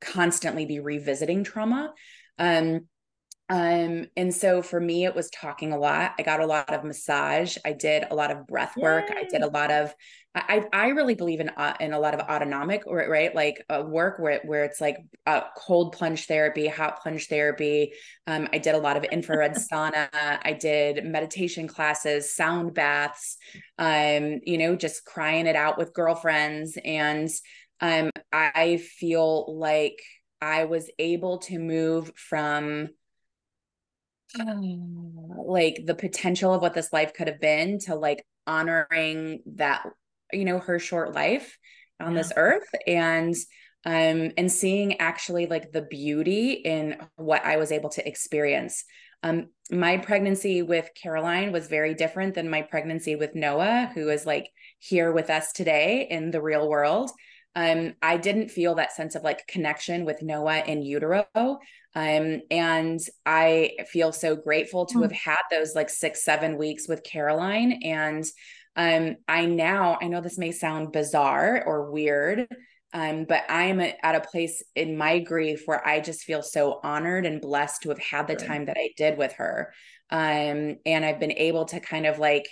[0.02, 1.93] constantly be revisiting trauma
[2.39, 2.82] um
[3.50, 6.13] um, and so for me, it was talking a lot.
[6.20, 7.58] I got a lot of massage.
[7.63, 9.10] I did a lot of breath work.
[9.10, 9.15] Yay.
[9.20, 9.93] I did a lot of,
[10.47, 13.34] I, I really believe in, uh, in a lot of autonomic, right?
[13.34, 17.93] Like uh, work where, where it's like uh, cold plunge therapy, hot plunge therapy.
[18.26, 20.10] Um, I did a lot of infrared sauna.
[20.13, 23.38] I did meditation classes, sound baths,
[23.78, 26.78] um, you know, just crying it out with girlfriends.
[26.84, 27.30] And
[27.80, 30.02] um, I feel like
[30.41, 32.89] I was able to move from,
[34.38, 39.86] like the potential of what this life could have been to like honoring that
[40.32, 41.58] you know her short life
[42.00, 42.18] on yeah.
[42.18, 43.36] this earth and
[43.86, 48.84] um and seeing actually like the beauty in what I was able to experience
[49.24, 54.26] um my pregnancy with Caroline was very different than my pregnancy with Noah who is
[54.26, 57.12] like here with us today in the real world
[57.58, 61.26] um, I didn't feel that sense of like connection with Noah in utero.
[61.34, 65.02] Um, and I feel so grateful to mm.
[65.02, 67.80] have had those like six, seven weeks with Caroline.
[67.84, 68.24] And
[68.78, 72.48] um, I now, I know this may sound bizarre or weird,
[72.94, 77.26] um, but I'm at a place in my grief where I just feel so honored
[77.26, 78.48] and blessed to have had the right.
[78.48, 79.74] time that I did with her.
[80.12, 82.48] Um, and I've been able to kind of like,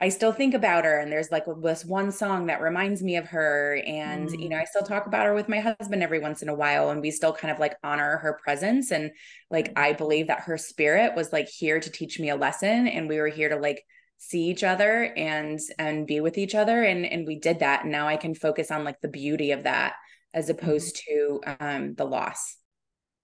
[0.00, 3.28] I still think about her and there's like this one song that reminds me of
[3.28, 4.38] her and mm.
[4.38, 6.90] you know I still talk about her with my husband every once in a while
[6.90, 9.12] and we still kind of like honor her presence and
[9.50, 13.08] like I believe that her spirit was like here to teach me a lesson and
[13.08, 13.82] we were here to like
[14.28, 17.92] see each other and and be with each other and and we did that and
[17.92, 19.94] now I can focus on like the beauty of that
[20.32, 20.64] as mm-hmm.
[20.64, 22.56] opposed to um the loss.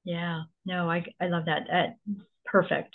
[0.05, 0.43] Yeah.
[0.65, 1.63] No, I I love that.
[1.71, 1.97] That
[2.45, 2.95] perfect.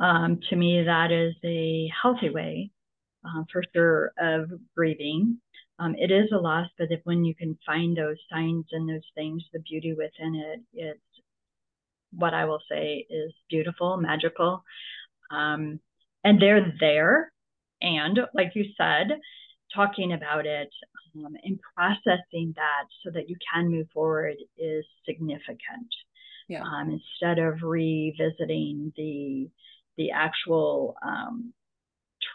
[0.00, 2.70] Um to me that is a healthy way
[3.24, 5.38] uh, for sure of grieving.
[5.78, 9.06] Um, it is a loss, but if when you can find those signs and those
[9.14, 11.00] things, the beauty within it, it's
[12.12, 14.64] what I will say is beautiful, magical.
[15.30, 15.80] Um,
[16.24, 17.32] and they're there.
[17.80, 19.18] And like you said,
[19.74, 20.70] talking about it
[21.16, 25.88] um, and processing that so that you can move forward is significant.
[26.48, 26.62] Yeah.
[26.62, 29.50] Um, instead of revisiting the
[29.96, 31.52] the actual um,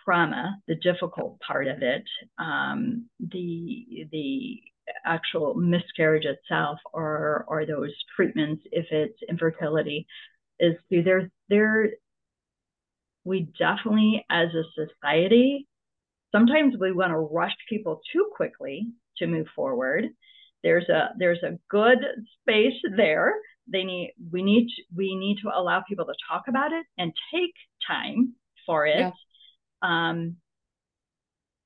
[0.03, 2.03] trauma, the difficult part of it,
[2.37, 4.61] um, the the
[5.05, 10.05] actual miscarriage itself, or or those treatments, if it's infertility,
[10.59, 11.31] is through there.
[11.49, 11.89] There,
[13.23, 15.67] we definitely, as a society,
[16.31, 20.05] sometimes we want to rush people too quickly to move forward.
[20.63, 21.97] There's a there's a good
[22.41, 23.33] space there.
[23.67, 27.53] They need we need we need to allow people to talk about it and take
[27.87, 28.99] time for it.
[28.99, 29.11] Yeah
[29.81, 30.37] um,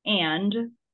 [0.05, 0.53] and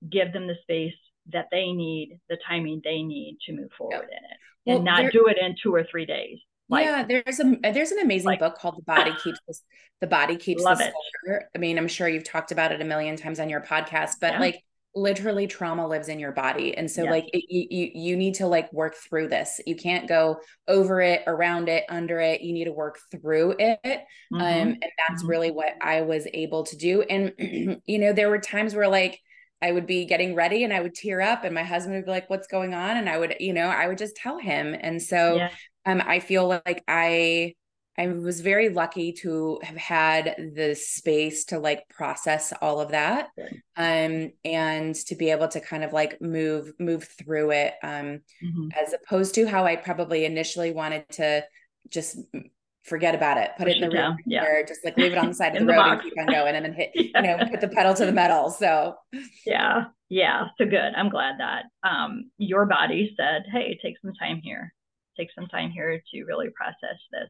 [0.09, 0.93] give them the space
[1.31, 5.11] that they need, the timing they need to move forward in it, well, and not
[5.11, 6.39] do it in two or three days.
[6.71, 9.61] Like, yeah, there's a there's an amazing like, book called The Body Keeps This,
[9.99, 11.43] The Body Keeps the Score.
[11.53, 14.33] I mean, I'm sure you've talked about it a million times on your podcast, but
[14.33, 14.39] yeah.
[14.39, 18.33] like literally trauma lives in your body and so like it, you, you you need
[18.33, 22.51] to like work through this you can't go over it around it under it you
[22.51, 24.35] need to work through it mm-hmm.
[24.35, 25.29] um and that's mm-hmm.
[25.29, 27.31] really what i was able to do and
[27.85, 29.17] you know there were times where like
[29.61, 32.11] I would be getting ready and I would tear up and my husband would be
[32.11, 32.97] like, what's going on?
[32.97, 34.75] And I would, you know, I would just tell him.
[34.79, 35.51] And so yeah.
[35.85, 37.55] Um, I feel like I,
[37.97, 43.27] I was very lucky to have had the space to like process all of that
[43.75, 48.69] um and to be able to kind of like move move through it um mm-hmm.
[48.81, 51.43] as opposed to how I probably initially wanted to
[51.89, 52.17] just
[52.83, 54.61] forget about it, put Push it in the room, yeah.
[54.67, 56.03] just like leave it on the side of the, the road box.
[56.03, 57.21] and keep on going and then hit, yeah.
[57.21, 58.49] you know, put the pedal to the metal.
[58.49, 58.95] So
[59.45, 60.47] yeah, yeah.
[60.57, 60.93] So good.
[60.95, 64.73] I'm glad that um, your body said, Hey, take some time here,
[65.17, 67.29] take some time here to really process this.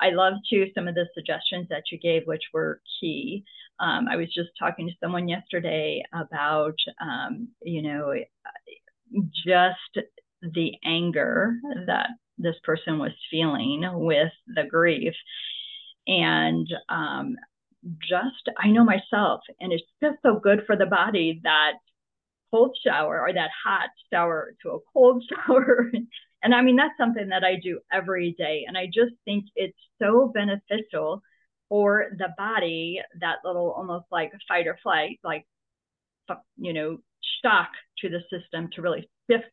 [0.00, 3.44] I love too some of the suggestions that you gave, which were key.
[3.80, 8.14] Um, I was just talking to someone yesterday about, um, you know,
[9.46, 10.06] just
[10.42, 11.56] the anger
[11.86, 12.08] that
[12.38, 15.14] this person was feeling with the grief.
[16.06, 17.36] And um,
[18.08, 21.74] just, I know myself, and it's just so good for the body that
[22.50, 25.90] cold shower or that hot shower to a cold shower.
[26.44, 28.64] And I mean, that's something that I do every day.
[28.68, 31.22] And I just think it's so beneficial
[31.70, 35.46] for the body, that little almost like fight or flight, like,
[36.58, 36.98] you know,
[37.42, 39.44] shock to the system to really shift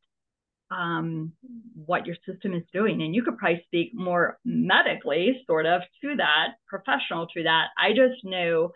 [0.69, 1.32] um,
[1.73, 3.01] what your system is doing.
[3.01, 7.67] And you could probably speak more medically, sort of, to that, professional to that.
[7.77, 8.71] I just know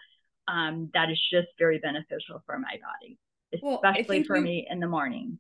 [0.48, 3.18] um, that is just very beneficial for my body,
[3.54, 5.40] especially well, for you, me in the morning.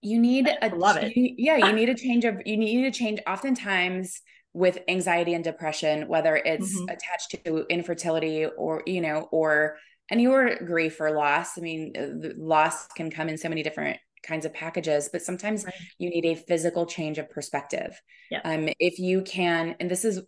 [0.00, 1.16] You need I a love it.
[1.16, 3.20] You, yeah, you need a change of you need a change.
[3.26, 4.20] Oftentimes
[4.54, 6.88] with anxiety and depression, whether it's mm-hmm.
[6.88, 9.76] attached to infertility or you know or
[10.10, 11.58] any or grief or loss.
[11.58, 11.92] I mean,
[12.36, 15.74] loss can come in so many different kinds of packages but sometimes right.
[15.98, 18.00] you need a physical change of perspective
[18.32, 18.40] yeah.
[18.44, 20.20] um if you can and this is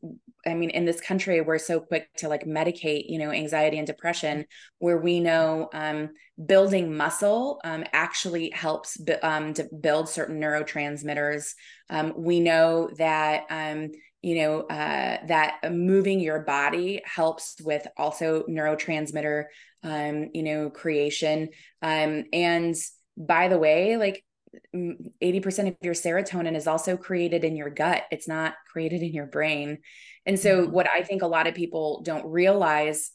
[0.46, 3.86] i mean in this country we're so quick to like medicate you know anxiety and
[3.86, 4.44] depression
[4.78, 6.10] where we know um
[6.46, 11.52] building muscle um actually helps um to build certain neurotransmitters.
[11.88, 13.90] Um we know that um
[14.22, 19.44] you know uh, that moving your body helps with also neurotransmitter
[19.82, 21.48] um, you know creation.
[21.82, 22.74] And
[23.16, 24.24] by the way, like
[24.74, 28.04] 80% of your serotonin is also created in your gut.
[28.10, 29.78] It's not created in your brain.
[30.26, 30.72] And so, mm-hmm.
[30.72, 33.12] what I think a lot of people don't realize,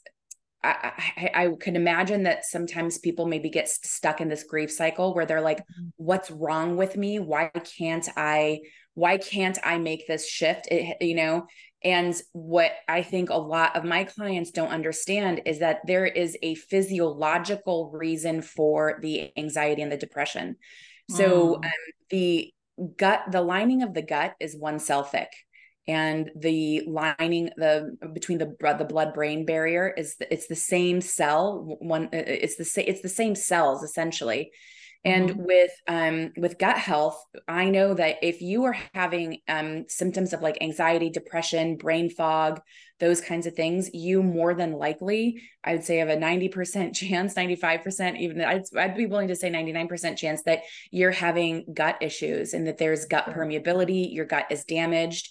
[0.63, 5.13] I, I, I could imagine that sometimes people maybe get stuck in this grief cycle
[5.13, 5.89] where they're like, mm-hmm.
[5.97, 7.19] what's wrong with me?
[7.19, 8.61] Why can't I?
[8.93, 10.67] Why can't I make this shift?
[10.71, 11.47] It, you know,
[11.85, 16.35] and what I think a lot of my clients don't understand is that there is
[16.41, 20.55] a physiological reason for the anxiety and the depression.
[21.09, 21.65] So mm.
[21.65, 21.71] um,
[22.09, 22.53] the
[22.97, 25.29] gut, the lining of the gut is one cell thick.
[25.87, 31.77] And the lining, the between the the blood brain barrier is it's the same cell.
[31.79, 34.51] One, it's the it's the same cells essentially.
[35.05, 35.43] And mm-hmm.
[35.43, 40.41] with um, with gut health, I know that if you are having um, symptoms of
[40.41, 42.59] like anxiety, depression, brain fog,
[42.99, 46.95] those kinds of things, you more than likely, I would say, have a ninety percent
[46.95, 50.41] chance, ninety five percent, even I'd, I'd be willing to say ninety nine percent chance
[50.43, 55.29] that you're having gut issues and that there's gut permeability, your gut is damaged.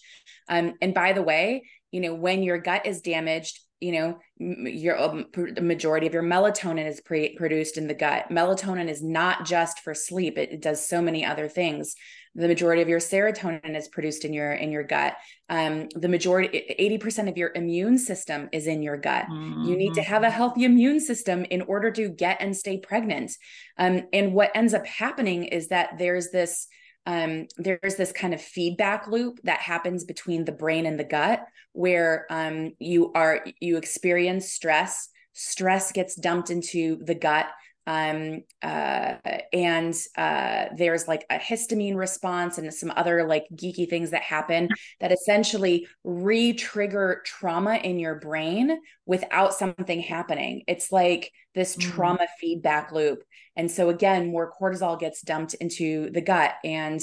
[0.48, 5.00] Um, and by the way, you know when your gut is damaged you know your
[5.00, 8.26] um, the majority of your melatonin is pre- produced in the gut.
[8.30, 10.38] Melatonin is not just for sleep.
[10.38, 11.94] It, it, does so many other things.
[12.34, 15.16] The majority of your serotonin is produced in your in your gut.
[15.48, 19.26] Um, the majority 80% of your immune system is in your gut.
[19.30, 19.64] Mm-hmm.
[19.64, 20.36] you need to have a mm-hmm.
[20.36, 23.32] healthy immune system in order to get and stay pregnant.
[23.78, 26.66] Um, and what ends up happening is that there's this
[27.06, 31.44] um, there's this kind of feedback loop that happens between the brain and the gut
[31.72, 37.46] where um, you are you experience stress stress gets dumped into the gut
[37.86, 39.14] um, uh,
[39.52, 44.68] and uh, there's like a histamine response and some other like geeky things that happen
[45.00, 50.62] that essentially re-trigger trauma in your brain without something happening.
[50.66, 51.90] It's like this mm-hmm.
[51.90, 53.22] trauma feedback loop.
[53.56, 57.00] And so again more cortisol gets dumped into the gut and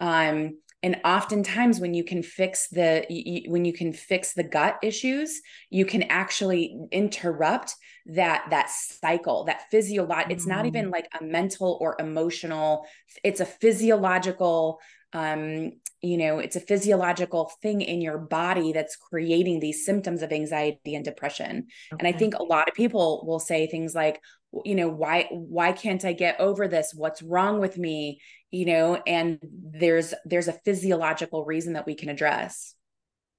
[0.00, 4.78] um and oftentimes when you can fix the you, when you can fix the gut
[4.82, 7.74] issues you can actually interrupt
[8.06, 10.30] that that cycle that physiological mm-hmm.
[10.32, 10.92] it's not even mm.
[10.92, 12.86] like a mental or emotional
[13.24, 14.78] it's a physiological
[15.14, 15.70] um,
[16.02, 20.96] you know, it's a physiological thing in your body that's creating these symptoms of anxiety
[20.96, 21.68] and depression.
[21.92, 22.06] Okay.
[22.06, 24.20] And I think a lot of people will say things like,
[24.64, 26.92] you know, why why can't I get over this?
[26.94, 28.20] What's wrong with me?
[28.54, 32.76] You know, and there's there's a physiological reason that we can address.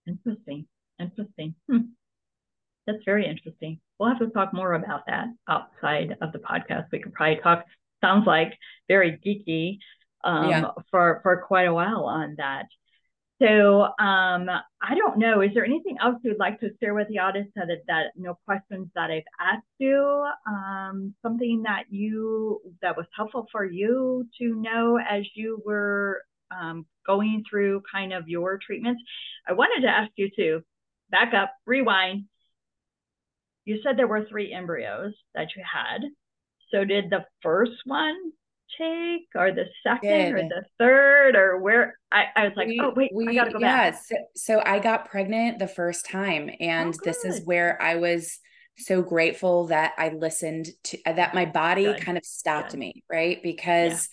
[0.06, 0.68] Interesting.
[1.00, 1.56] Interesting.
[1.72, 1.78] Hmm.
[2.86, 3.80] That's very interesting.
[3.98, 6.88] We'll have to talk more about that outside of the podcast.
[6.92, 7.64] We could probably talk,
[8.04, 8.58] sounds like
[8.90, 9.80] very geeky
[10.26, 10.72] um, yeah.
[10.92, 12.66] for for quite a while on that.
[13.42, 14.50] So um,
[14.82, 15.42] I don't know.
[15.42, 18.88] Is there anything else you'd like to share with the audience that that no questions
[18.96, 20.26] that I've asked you?
[20.48, 26.86] Um, something that you that was helpful for you to know as you were um,
[27.06, 29.02] going through kind of your treatments.
[29.48, 30.64] I wanted to ask you to
[31.10, 32.26] back up, rewind.
[33.66, 36.04] You said there were three embryos that you had.
[36.72, 38.16] So did the first one
[38.78, 42.94] take or the second or the third or where I, I was like, we, oh
[42.96, 44.02] wait, we, I gotta go yeah, back.
[44.04, 48.40] So, so I got pregnant the first time and oh, this is where I was
[48.78, 52.02] so grateful that I listened to that my body good.
[52.02, 52.80] kind of stopped good.
[52.80, 53.42] me, right?
[53.42, 54.10] Because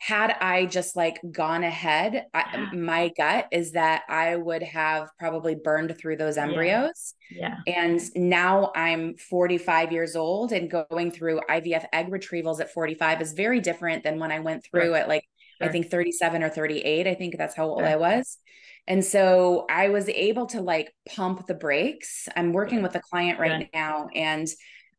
[0.00, 5.54] had I just like gone ahead, I, my gut is that I would have probably
[5.54, 7.14] burned through those embryos.
[7.30, 7.56] Yeah.
[7.66, 7.82] yeah.
[7.82, 13.34] And now I'm 45 years old and going through IVF egg retrievals at 45 is
[13.34, 14.96] very different than when I went through sure.
[14.96, 15.24] at like,
[15.60, 15.68] sure.
[15.68, 17.06] I think 37 or 38.
[17.06, 17.88] I think that's how old sure.
[17.88, 18.38] I was.
[18.88, 22.26] And so I was able to like pump the brakes.
[22.34, 24.48] I'm working with a client right now and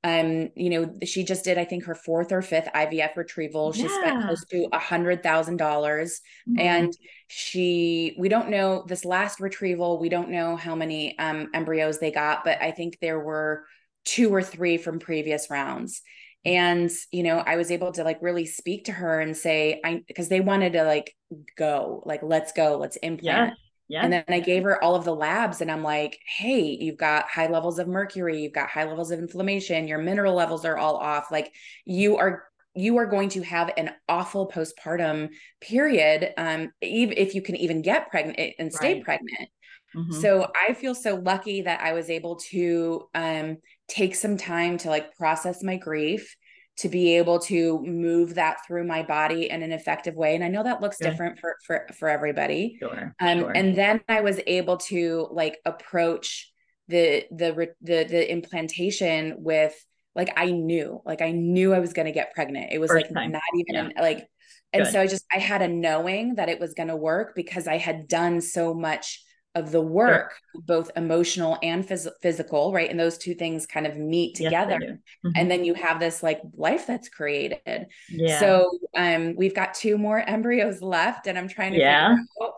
[0.03, 3.83] um you know she just did i think her fourth or fifth ivf retrieval she
[3.83, 3.99] yeah.
[3.99, 6.59] spent close to a hundred thousand dollars mm-hmm.
[6.59, 6.97] and
[7.27, 12.11] she we don't know this last retrieval we don't know how many um embryos they
[12.11, 13.63] got but i think there were
[14.03, 16.01] two or three from previous rounds
[16.43, 20.01] and you know i was able to like really speak to her and say i
[20.07, 21.15] because they wanted to like
[21.55, 23.55] go like let's go let's implant yeah.
[24.03, 27.29] And then I gave her all of the labs and I'm like, hey, you've got
[27.29, 30.95] high levels of mercury, you've got high levels of inflammation, your mineral levels are all
[30.95, 31.31] off.
[31.31, 31.53] Like
[31.85, 35.27] you are you are going to have an awful postpartum
[35.59, 39.03] period um even if you can even get pregnant eh, and stay right.
[39.03, 39.49] pregnant.
[39.93, 40.21] Mm-hmm.
[40.21, 43.57] So I feel so lucky that I was able to um
[43.89, 46.33] take some time to like process my grief
[46.77, 50.47] to be able to move that through my body in an effective way and i
[50.47, 53.51] know that looks different for for for everybody sure, um sure.
[53.51, 56.51] and then i was able to like approach
[56.87, 59.73] the the the the implantation with
[60.15, 63.05] like i knew like i knew i was going to get pregnant it was First
[63.07, 63.31] like time.
[63.31, 63.85] not even yeah.
[63.85, 64.27] an, like
[64.73, 64.91] and Good.
[64.91, 67.77] so i just i had a knowing that it was going to work because i
[67.77, 69.23] had done so much
[69.53, 70.61] of the work, sure.
[70.65, 72.89] both emotional and phys- physical, right?
[72.89, 74.79] And those two things kind of meet together.
[74.81, 75.29] Yes, mm-hmm.
[75.35, 77.87] And then you have this like life that's created.
[78.09, 78.39] Yeah.
[78.39, 82.15] So um we've got two more embryos left and I'm trying to yeah.
[82.41, 82.53] Out,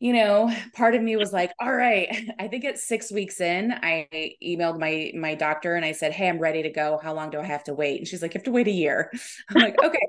[0.00, 2.08] you know, part of me was like, all right,
[2.38, 4.08] I think it's 6 weeks in, I
[4.42, 6.98] emailed my my doctor and I said, "Hey, I'm ready to go.
[7.00, 8.72] How long do I have to wait?" And she's like, "You have to wait a
[8.72, 9.12] year."
[9.50, 10.08] I'm like, "Okay."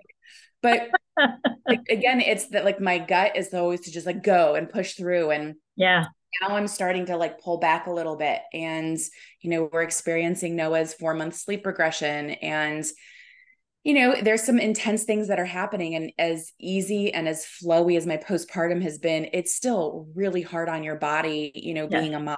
[0.61, 0.89] but
[1.67, 4.93] like, again, it's that like my gut is always to just like go and push
[4.93, 6.05] through and yeah.
[6.41, 8.41] Now I'm starting to like pull back a little bit.
[8.53, 8.97] And,
[9.41, 12.31] you know, we're experiencing Noah's four month sleep regression.
[12.31, 12.85] And,
[13.83, 15.95] you know, there's some intense things that are happening.
[15.95, 20.69] And as easy and as flowy as my postpartum has been, it's still really hard
[20.69, 22.37] on your body, you know, being a mom.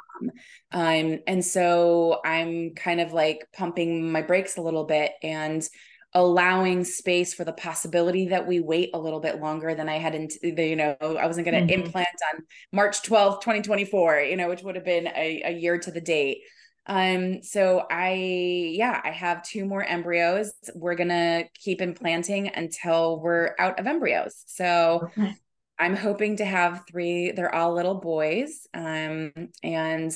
[0.71, 5.67] Um, and so I'm kind of like pumping my brakes a little bit and
[6.15, 10.13] allowing space for the possibility that we wait a little bit longer than I had
[10.13, 11.85] into the, you know, I wasn't going to mm-hmm.
[11.85, 15.91] implant on March 12th, 2024, you know, which would have been a, a year to
[15.91, 16.39] the date.
[16.85, 20.53] Um, so I, yeah, I have two more embryos.
[20.75, 24.43] We're going to keep implanting until we're out of embryos.
[24.45, 25.35] So okay.
[25.79, 28.67] I'm hoping to have three, they're all little boys.
[28.73, 29.31] Um,
[29.63, 30.15] and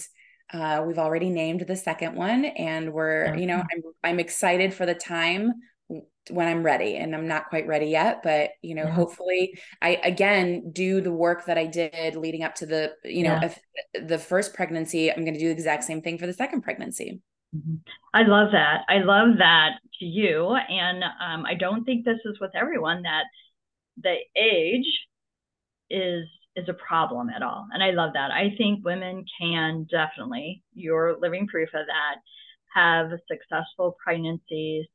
[0.53, 4.85] uh, we've already named the second one and we're, you know, I'm, I'm excited for
[4.85, 5.53] the time
[6.29, 8.91] when I'm ready and I'm not quite ready yet but you know yeah.
[8.91, 13.39] hopefully I again do the work that I did leading up to the you know
[13.41, 13.55] yeah.
[14.05, 17.21] the first pregnancy I'm going to do the exact same thing for the second pregnancy
[17.55, 17.75] mm-hmm.
[18.13, 22.39] I love that I love that to you and um, I don't think this is
[22.39, 23.23] with everyone that
[24.01, 24.87] the age
[25.89, 26.25] is
[26.55, 31.17] is a problem at all and I love that I think women can definitely you're
[31.19, 32.15] living proof of that
[32.73, 34.85] have successful pregnancies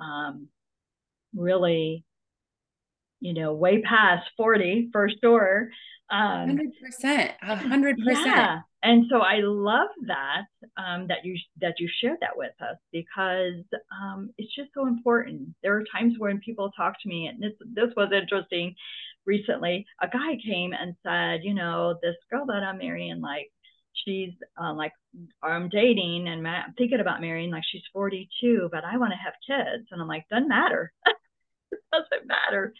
[0.00, 0.48] um,
[1.36, 2.04] really,
[3.20, 5.70] you know, way past 40 for sure.
[6.10, 8.26] Um, hundred percent, a hundred percent.
[8.26, 10.44] Yeah, and so I love that
[10.76, 15.48] um, that you that you shared that with us because um, it's just so important.
[15.62, 18.74] There are times when people talk to me, and this this was interesting.
[19.24, 23.50] Recently, a guy came and said, you know, this girl that I'm marrying, like
[24.04, 24.92] she's uh, like
[25.42, 29.34] I'm dating and ma- thinking about marrying, like she's 42, but I want to have
[29.46, 30.92] kids, and I'm like, doesn't matter,
[31.72, 32.74] it doesn't matter,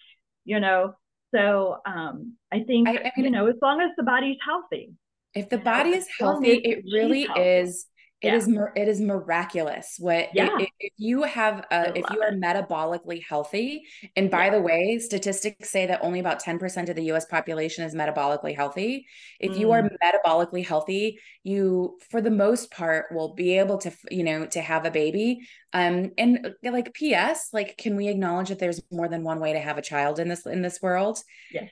[0.45, 0.95] you know.
[1.35, 4.93] So um, I think I, I mean, you know, as long as the body's healthy,
[5.35, 7.41] if the body is healthy, it really healthy.
[7.41, 7.87] is
[8.25, 8.37] it yeah.
[8.37, 10.49] is it is miraculous what yeah.
[10.59, 12.41] if, if you have a, if you are it.
[12.41, 13.83] metabolically healthy
[14.17, 14.51] and by yeah.
[14.51, 19.07] the way statistics say that only about 10% of the US population is metabolically healthy
[19.41, 19.59] if mm.
[19.59, 19.91] you are mm.
[20.03, 24.87] metabolically healthy you for the most part will be able to you know to have
[24.87, 25.41] a baby
[25.75, 29.53] um and uh, like ps like can we acknowledge that there's more than one way
[29.53, 31.19] to have a child in this in this world
[31.53, 31.69] yes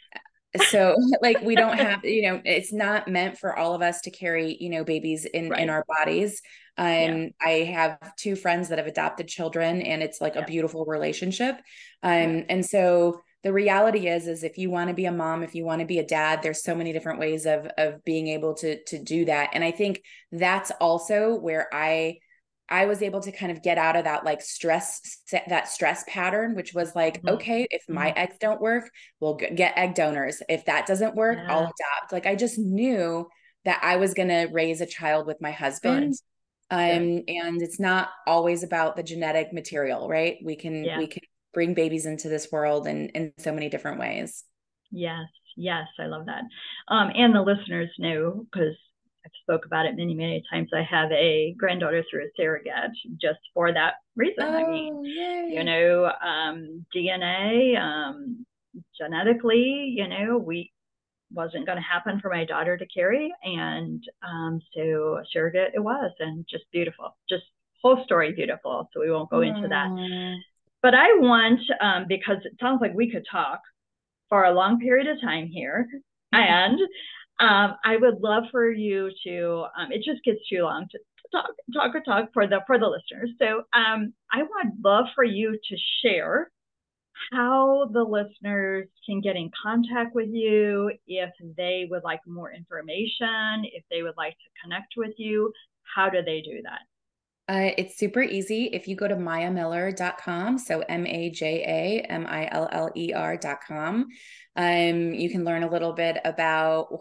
[0.68, 4.10] so like we don't have you know it's not meant for all of us to
[4.10, 5.62] carry you know babies in right.
[5.62, 6.42] in our bodies
[6.78, 7.28] um yeah.
[7.40, 10.42] i have two friends that have adopted children and it's like yeah.
[10.42, 11.56] a beautiful relationship
[12.02, 12.44] um yeah.
[12.48, 15.64] and so the reality is is if you want to be a mom if you
[15.64, 18.82] want to be a dad there's so many different ways of of being able to
[18.84, 22.16] to do that and i think that's also where i
[22.72, 25.18] I was able to kind of get out of that like stress
[25.48, 27.34] that stress pattern which was like mm-hmm.
[27.34, 28.18] okay if my mm-hmm.
[28.18, 31.52] eggs don't work we'll get egg donors if that doesn't work yeah.
[31.52, 33.28] I'll adopt like I just knew
[33.66, 36.14] that I was going to raise a child with my husband
[36.70, 37.44] um yeah.
[37.44, 40.98] and it's not always about the genetic material right we can yeah.
[40.98, 44.44] we can bring babies into this world in in so many different ways
[44.90, 45.26] yes
[45.58, 46.44] yes I love that
[46.88, 48.76] um and the listeners know because
[49.42, 50.70] spoke about it many, many times.
[50.74, 54.44] I have a granddaughter through a surrogate just for that reason.
[54.44, 55.54] Oh, I mean, oh, yay.
[55.54, 58.46] you know, um, DNA, um,
[58.98, 60.70] genetically, you know, we
[61.32, 65.80] wasn't going to happen for my daughter to carry, and um, so a surrogate it
[65.80, 67.44] was, and just beautiful, just
[67.82, 68.88] whole story beautiful.
[68.92, 69.88] So we won't go into that.
[70.82, 73.60] But I want um, because it sounds like we could talk
[74.28, 75.86] for a long period of time here,
[76.32, 76.78] and
[77.42, 79.64] um, I would love for you to.
[79.76, 80.98] Um, it just gets too long to,
[81.32, 83.30] talk, talk or talk for the for the listeners.
[83.40, 86.52] So um, I would love for you to share
[87.32, 93.64] how the listeners can get in contact with you if they would like more information,
[93.64, 95.52] if they would like to connect with you.
[95.82, 96.80] How do they do that?
[97.48, 98.66] Uh, it's super easy.
[98.72, 103.12] If you go to majamiller.com, so M A J A M I L L E
[103.12, 104.06] R.com,
[104.54, 107.00] um, you can learn a little bit about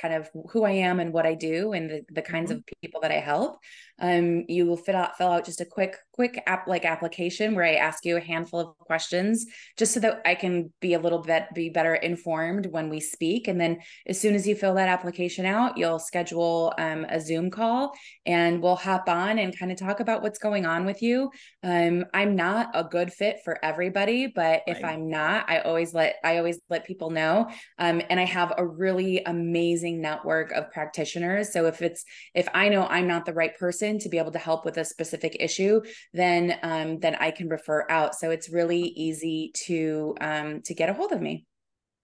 [0.00, 2.58] kind of who I am and what I do and the, the kinds mm-hmm.
[2.58, 3.58] of people that I help.
[3.98, 7.64] Um, you will fill out fill out just a quick quick app like application where
[7.64, 9.46] I ask you a handful of questions
[9.78, 13.48] just so that I can be a little bit be better informed when we speak.
[13.48, 17.50] And then as soon as you fill that application out, you'll schedule um, a Zoom
[17.50, 17.94] call
[18.26, 21.30] and we'll hop on and kind of talk about what's going on with you.
[21.62, 26.16] Um, I'm not a good fit for everybody, but if I'm not, I always let
[26.22, 27.48] I always let people know.
[27.78, 31.52] Um, and I have a really amazing network of practitioners.
[31.52, 32.04] So if it's
[32.34, 34.84] if I know I'm not the right person to be able to help with a
[34.84, 35.80] specific issue,
[36.12, 38.14] then um, then I can refer out.
[38.14, 41.46] So it's really easy to um, to get a hold of me.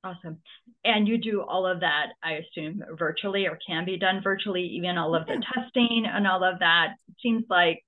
[0.04, 0.38] Awesome.
[0.84, 4.96] And you do all of that, I assume, virtually or can be done virtually, even
[4.96, 6.94] all of the testing and all of that.
[7.08, 7.84] It seems like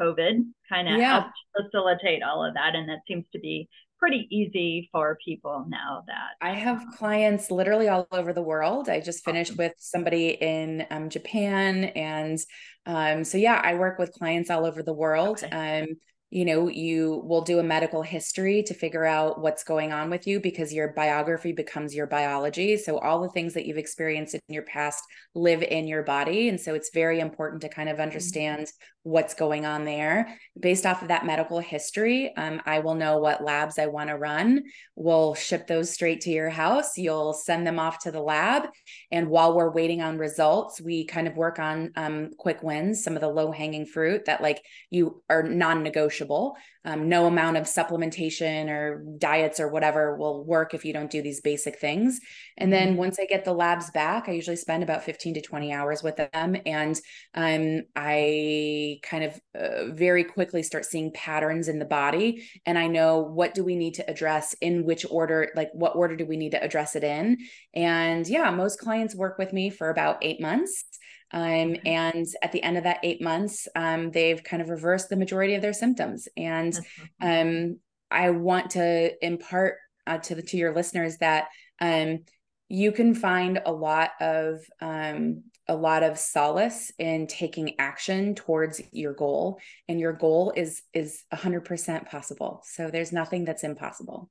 [0.00, 1.20] COVID kind of yeah.
[1.20, 2.74] helped facilitate all of that.
[2.74, 3.68] And that seems to be
[3.98, 8.88] pretty easy for people now that I have clients literally all over the world.
[8.88, 9.64] I just finished awesome.
[9.64, 11.84] with somebody in um, Japan.
[11.84, 12.38] And
[12.84, 15.42] um, so, yeah, I work with clients all over the world.
[15.42, 15.80] Okay.
[15.82, 15.88] Um,
[16.30, 20.26] you know, you will do a medical history to figure out what's going on with
[20.26, 22.76] you because your biography becomes your biology.
[22.76, 25.04] So, all the things that you've experienced in your past
[25.34, 26.48] live in your body.
[26.48, 28.02] And so, it's very important to kind of mm-hmm.
[28.02, 28.72] understand
[29.06, 30.36] what's going on there.
[30.58, 34.16] Based off of that medical history, um, I will know what labs I want to
[34.16, 34.64] run.
[34.96, 36.98] We'll ship those straight to your house.
[36.98, 38.64] You'll send them off to the lab.
[39.12, 43.14] And while we're waiting on results, we kind of work on um, quick wins, some
[43.14, 44.60] of the low hanging fruit that like
[44.90, 45.84] you are non
[46.16, 46.56] negotiable.
[46.84, 51.20] Um, no amount of supplementation or diets or whatever will work if you don't do
[51.20, 52.20] these basic things.
[52.56, 52.98] And then mm-hmm.
[52.98, 56.16] once I get the labs back, I usually spend about 15 to 20 hours with
[56.16, 56.56] them.
[56.64, 56.98] And
[57.34, 62.48] um, I kind of uh, very quickly start seeing patterns in the body.
[62.64, 66.14] And I know what do we need to address in which order, like what order
[66.14, 67.38] do we need to address it in.
[67.74, 70.84] And yeah, most clients work with me for about eight months.
[71.32, 75.16] Um, and at the end of that eight months, um, they've kind of reversed the
[75.16, 76.28] majority of their symptoms.
[76.36, 76.78] And
[77.20, 77.78] um,
[78.10, 81.48] I want to impart uh, to the to your listeners that
[81.80, 82.20] um,
[82.68, 88.80] you can find a lot of um, a lot of solace in taking action towards
[88.92, 89.58] your goal.
[89.88, 92.62] And your goal is is 100% possible.
[92.64, 94.30] So there's nothing that's impossible.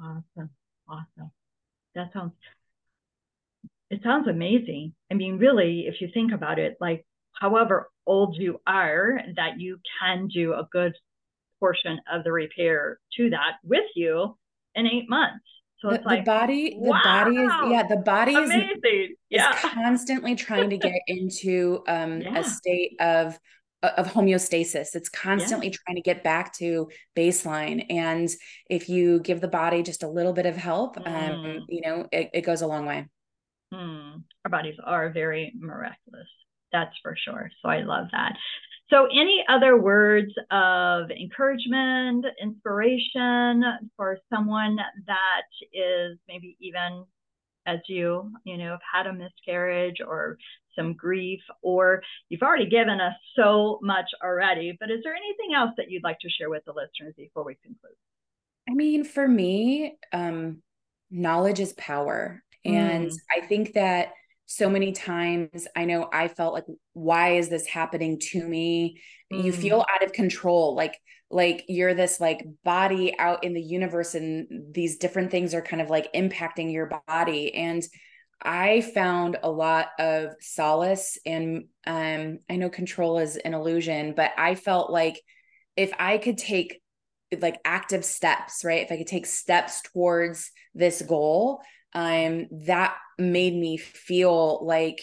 [0.00, 0.50] Awesome.
[0.88, 1.30] Awesome.
[1.94, 2.32] That sounds
[3.90, 7.04] it sounds amazing i mean really if you think about it like
[7.40, 10.94] however old you are that you can do a good
[11.60, 14.36] portion of the repair to that with you
[14.74, 15.44] in eight months
[15.78, 19.14] so the, it's like the body, the wow, body is yeah, the body is, amazing.
[19.28, 19.50] Yeah.
[19.50, 22.38] is constantly trying to get into um, Yeah.
[22.38, 23.38] a state of
[23.82, 24.94] of homeostasis.
[24.94, 28.28] It's constantly trying to get back to baseline, and
[28.70, 31.06] if you give the body just a little bit of help, Mm.
[31.34, 33.06] um, you know, it, it goes a long way.
[33.72, 34.18] Hmm.
[34.44, 36.28] Our bodies are very miraculous.
[36.72, 37.50] That's for sure.
[37.62, 38.36] So I love that.
[38.88, 43.64] So, any other words of encouragement, inspiration
[43.96, 47.04] for someone that is maybe even
[47.66, 50.38] as you, you know, have had a miscarriage or
[50.76, 55.72] some grief, or you've already given us so much already, but is there anything else
[55.76, 57.96] that you'd like to share with the listeners before we conclude?
[58.68, 60.58] I mean, for me, um,
[61.10, 62.42] knowledge is power.
[62.66, 63.16] And Mm.
[63.30, 64.12] I think that
[64.46, 69.00] so many times I know I felt like, why is this happening to me?
[69.30, 69.60] You Mm.
[69.60, 70.98] feel out of control, like
[71.28, 75.82] like you're this like body out in the universe and these different things are kind
[75.82, 77.52] of like impacting your body.
[77.54, 77.82] And
[78.42, 84.32] I found a lot of solace and um I know control is an illusion, but
[84.38, 85.20] I felt like
[85.76, 86.80] if I could take
[87.40, 88.82] like active steps, right?
[88.84, 91.60] If I could take steps towards this goal,
[91.96, 95.00] um, that made me feel like,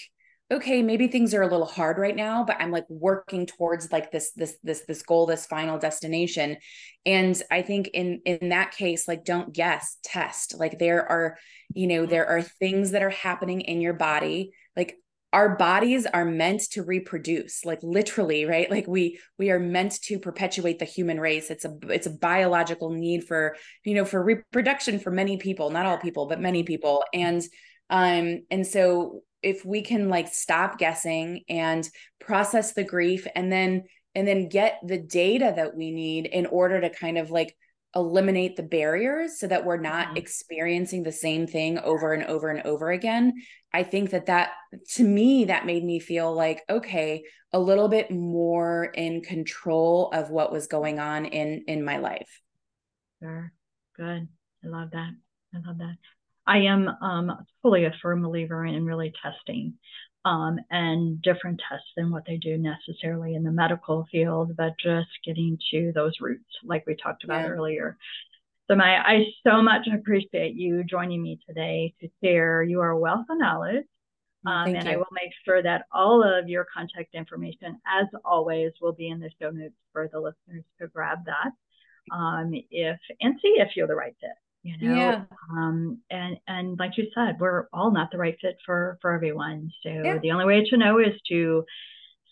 [0.51, 4.11] okay, maybe things are a little hard right now, but I'm like working towards like
[4.11, 6.57] this, this, this, this goal, this final destination.
[7.03, 10.59] And I think in in that case, like don't guess, test.
[10.59, 11.37] Like there are,
[11.73, 14.51] you know, there are things that are happening in your body.
[14.77, 14.97] Like
[15.33, 18.69] our bodies are meant to reproduce like literally right?
[18.69, 21.49] Like we we are meant to perpetuate the human race.
[21.49, 25.87] It's a it's a biological need for you know for reproduction for many people not
[25.87, 27.03] all people but many people.
[27.13, 27.43] And
[27.89, 31.89] um and so if we can like stop guessing and
[32.21, 33.83] process the grief and then
[34.15, 37.55] and then get the data that we need in order to kind of like
[37.95, 40.17] eliminate the barriers so that we're not Mhm.
[40.17, 43.33] experiencing the same thing over and over and over again
[43.71, 44.51] i think that that
[44.89, 50.31] to me that made me feel like okay a little bit more in control of
[50.31, 52.41] what was going on in in my life
[53.21, 53.53] Sure.
[53.95, 54.27] Good.
[54.63, 55.11] I love that.
[55.53, 55.95] I love that.
[56.45, 59.75] I am um, fully a firm believer in really testing
[60.25, 65.09] um, and different tests than what they do necessarily in the medical field, but just
[65.25, 67.49] getting to those roots, like we talked about Yeah.
[67.49, 67.97] earlier.
[68.67, 73.37] So, Maja, I so much appreciate you joining me today to share your wealth of
[73.37, 73.85] knowledge.
[74.45, 78.71] Um, and you I will make sure that all of your contact information, as always,
[78.81, 81.51] will be in the show notes for the listeners to grab that.
[82.11, 84.31] Um, if and see if you're the right fit.
[84.63, 85.25] You know, Yeah.
[85.51, 89.69] um, and and like you said, we're all not the right fit for for everyone.
[89.83, 90.17] So Yeah.
[90.19, 91.65] the only way to know is to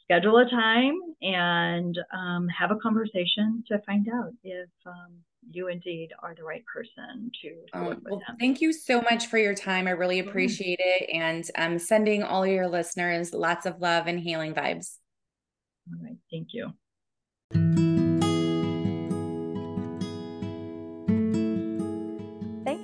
[0.03, 5.13] schedule a time and um, have a conversation to find out if um,
[5.51, 8.38] you indeed are the right person to, to Um, work with well, them.
[8.39, 9.88] thank you so much for your time.
[9.88, 11.09] I really appreciate it.
[11.13, 14.97] And I'm sending all your listeners lots of love and healing vibes.
[15.89, 17.91] All right, thank you.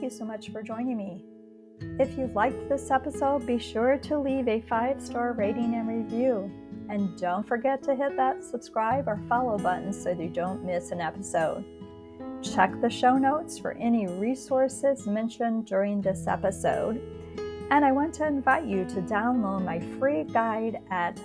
[0.07, 1.21] You so much for joining me.
[1.99, 6.49] If you liked this episode, be sure to leave a five star rating and review.
[6.89, 11.01] And don't forget to hit that subscribe or follow button so you don't miss an
[11.01, 11.65] episode.
[12.41, 17.01] Check the show notes for any resources mentioned during this episode.
[17.69, 21.19] And I want to invite you to download my free guide at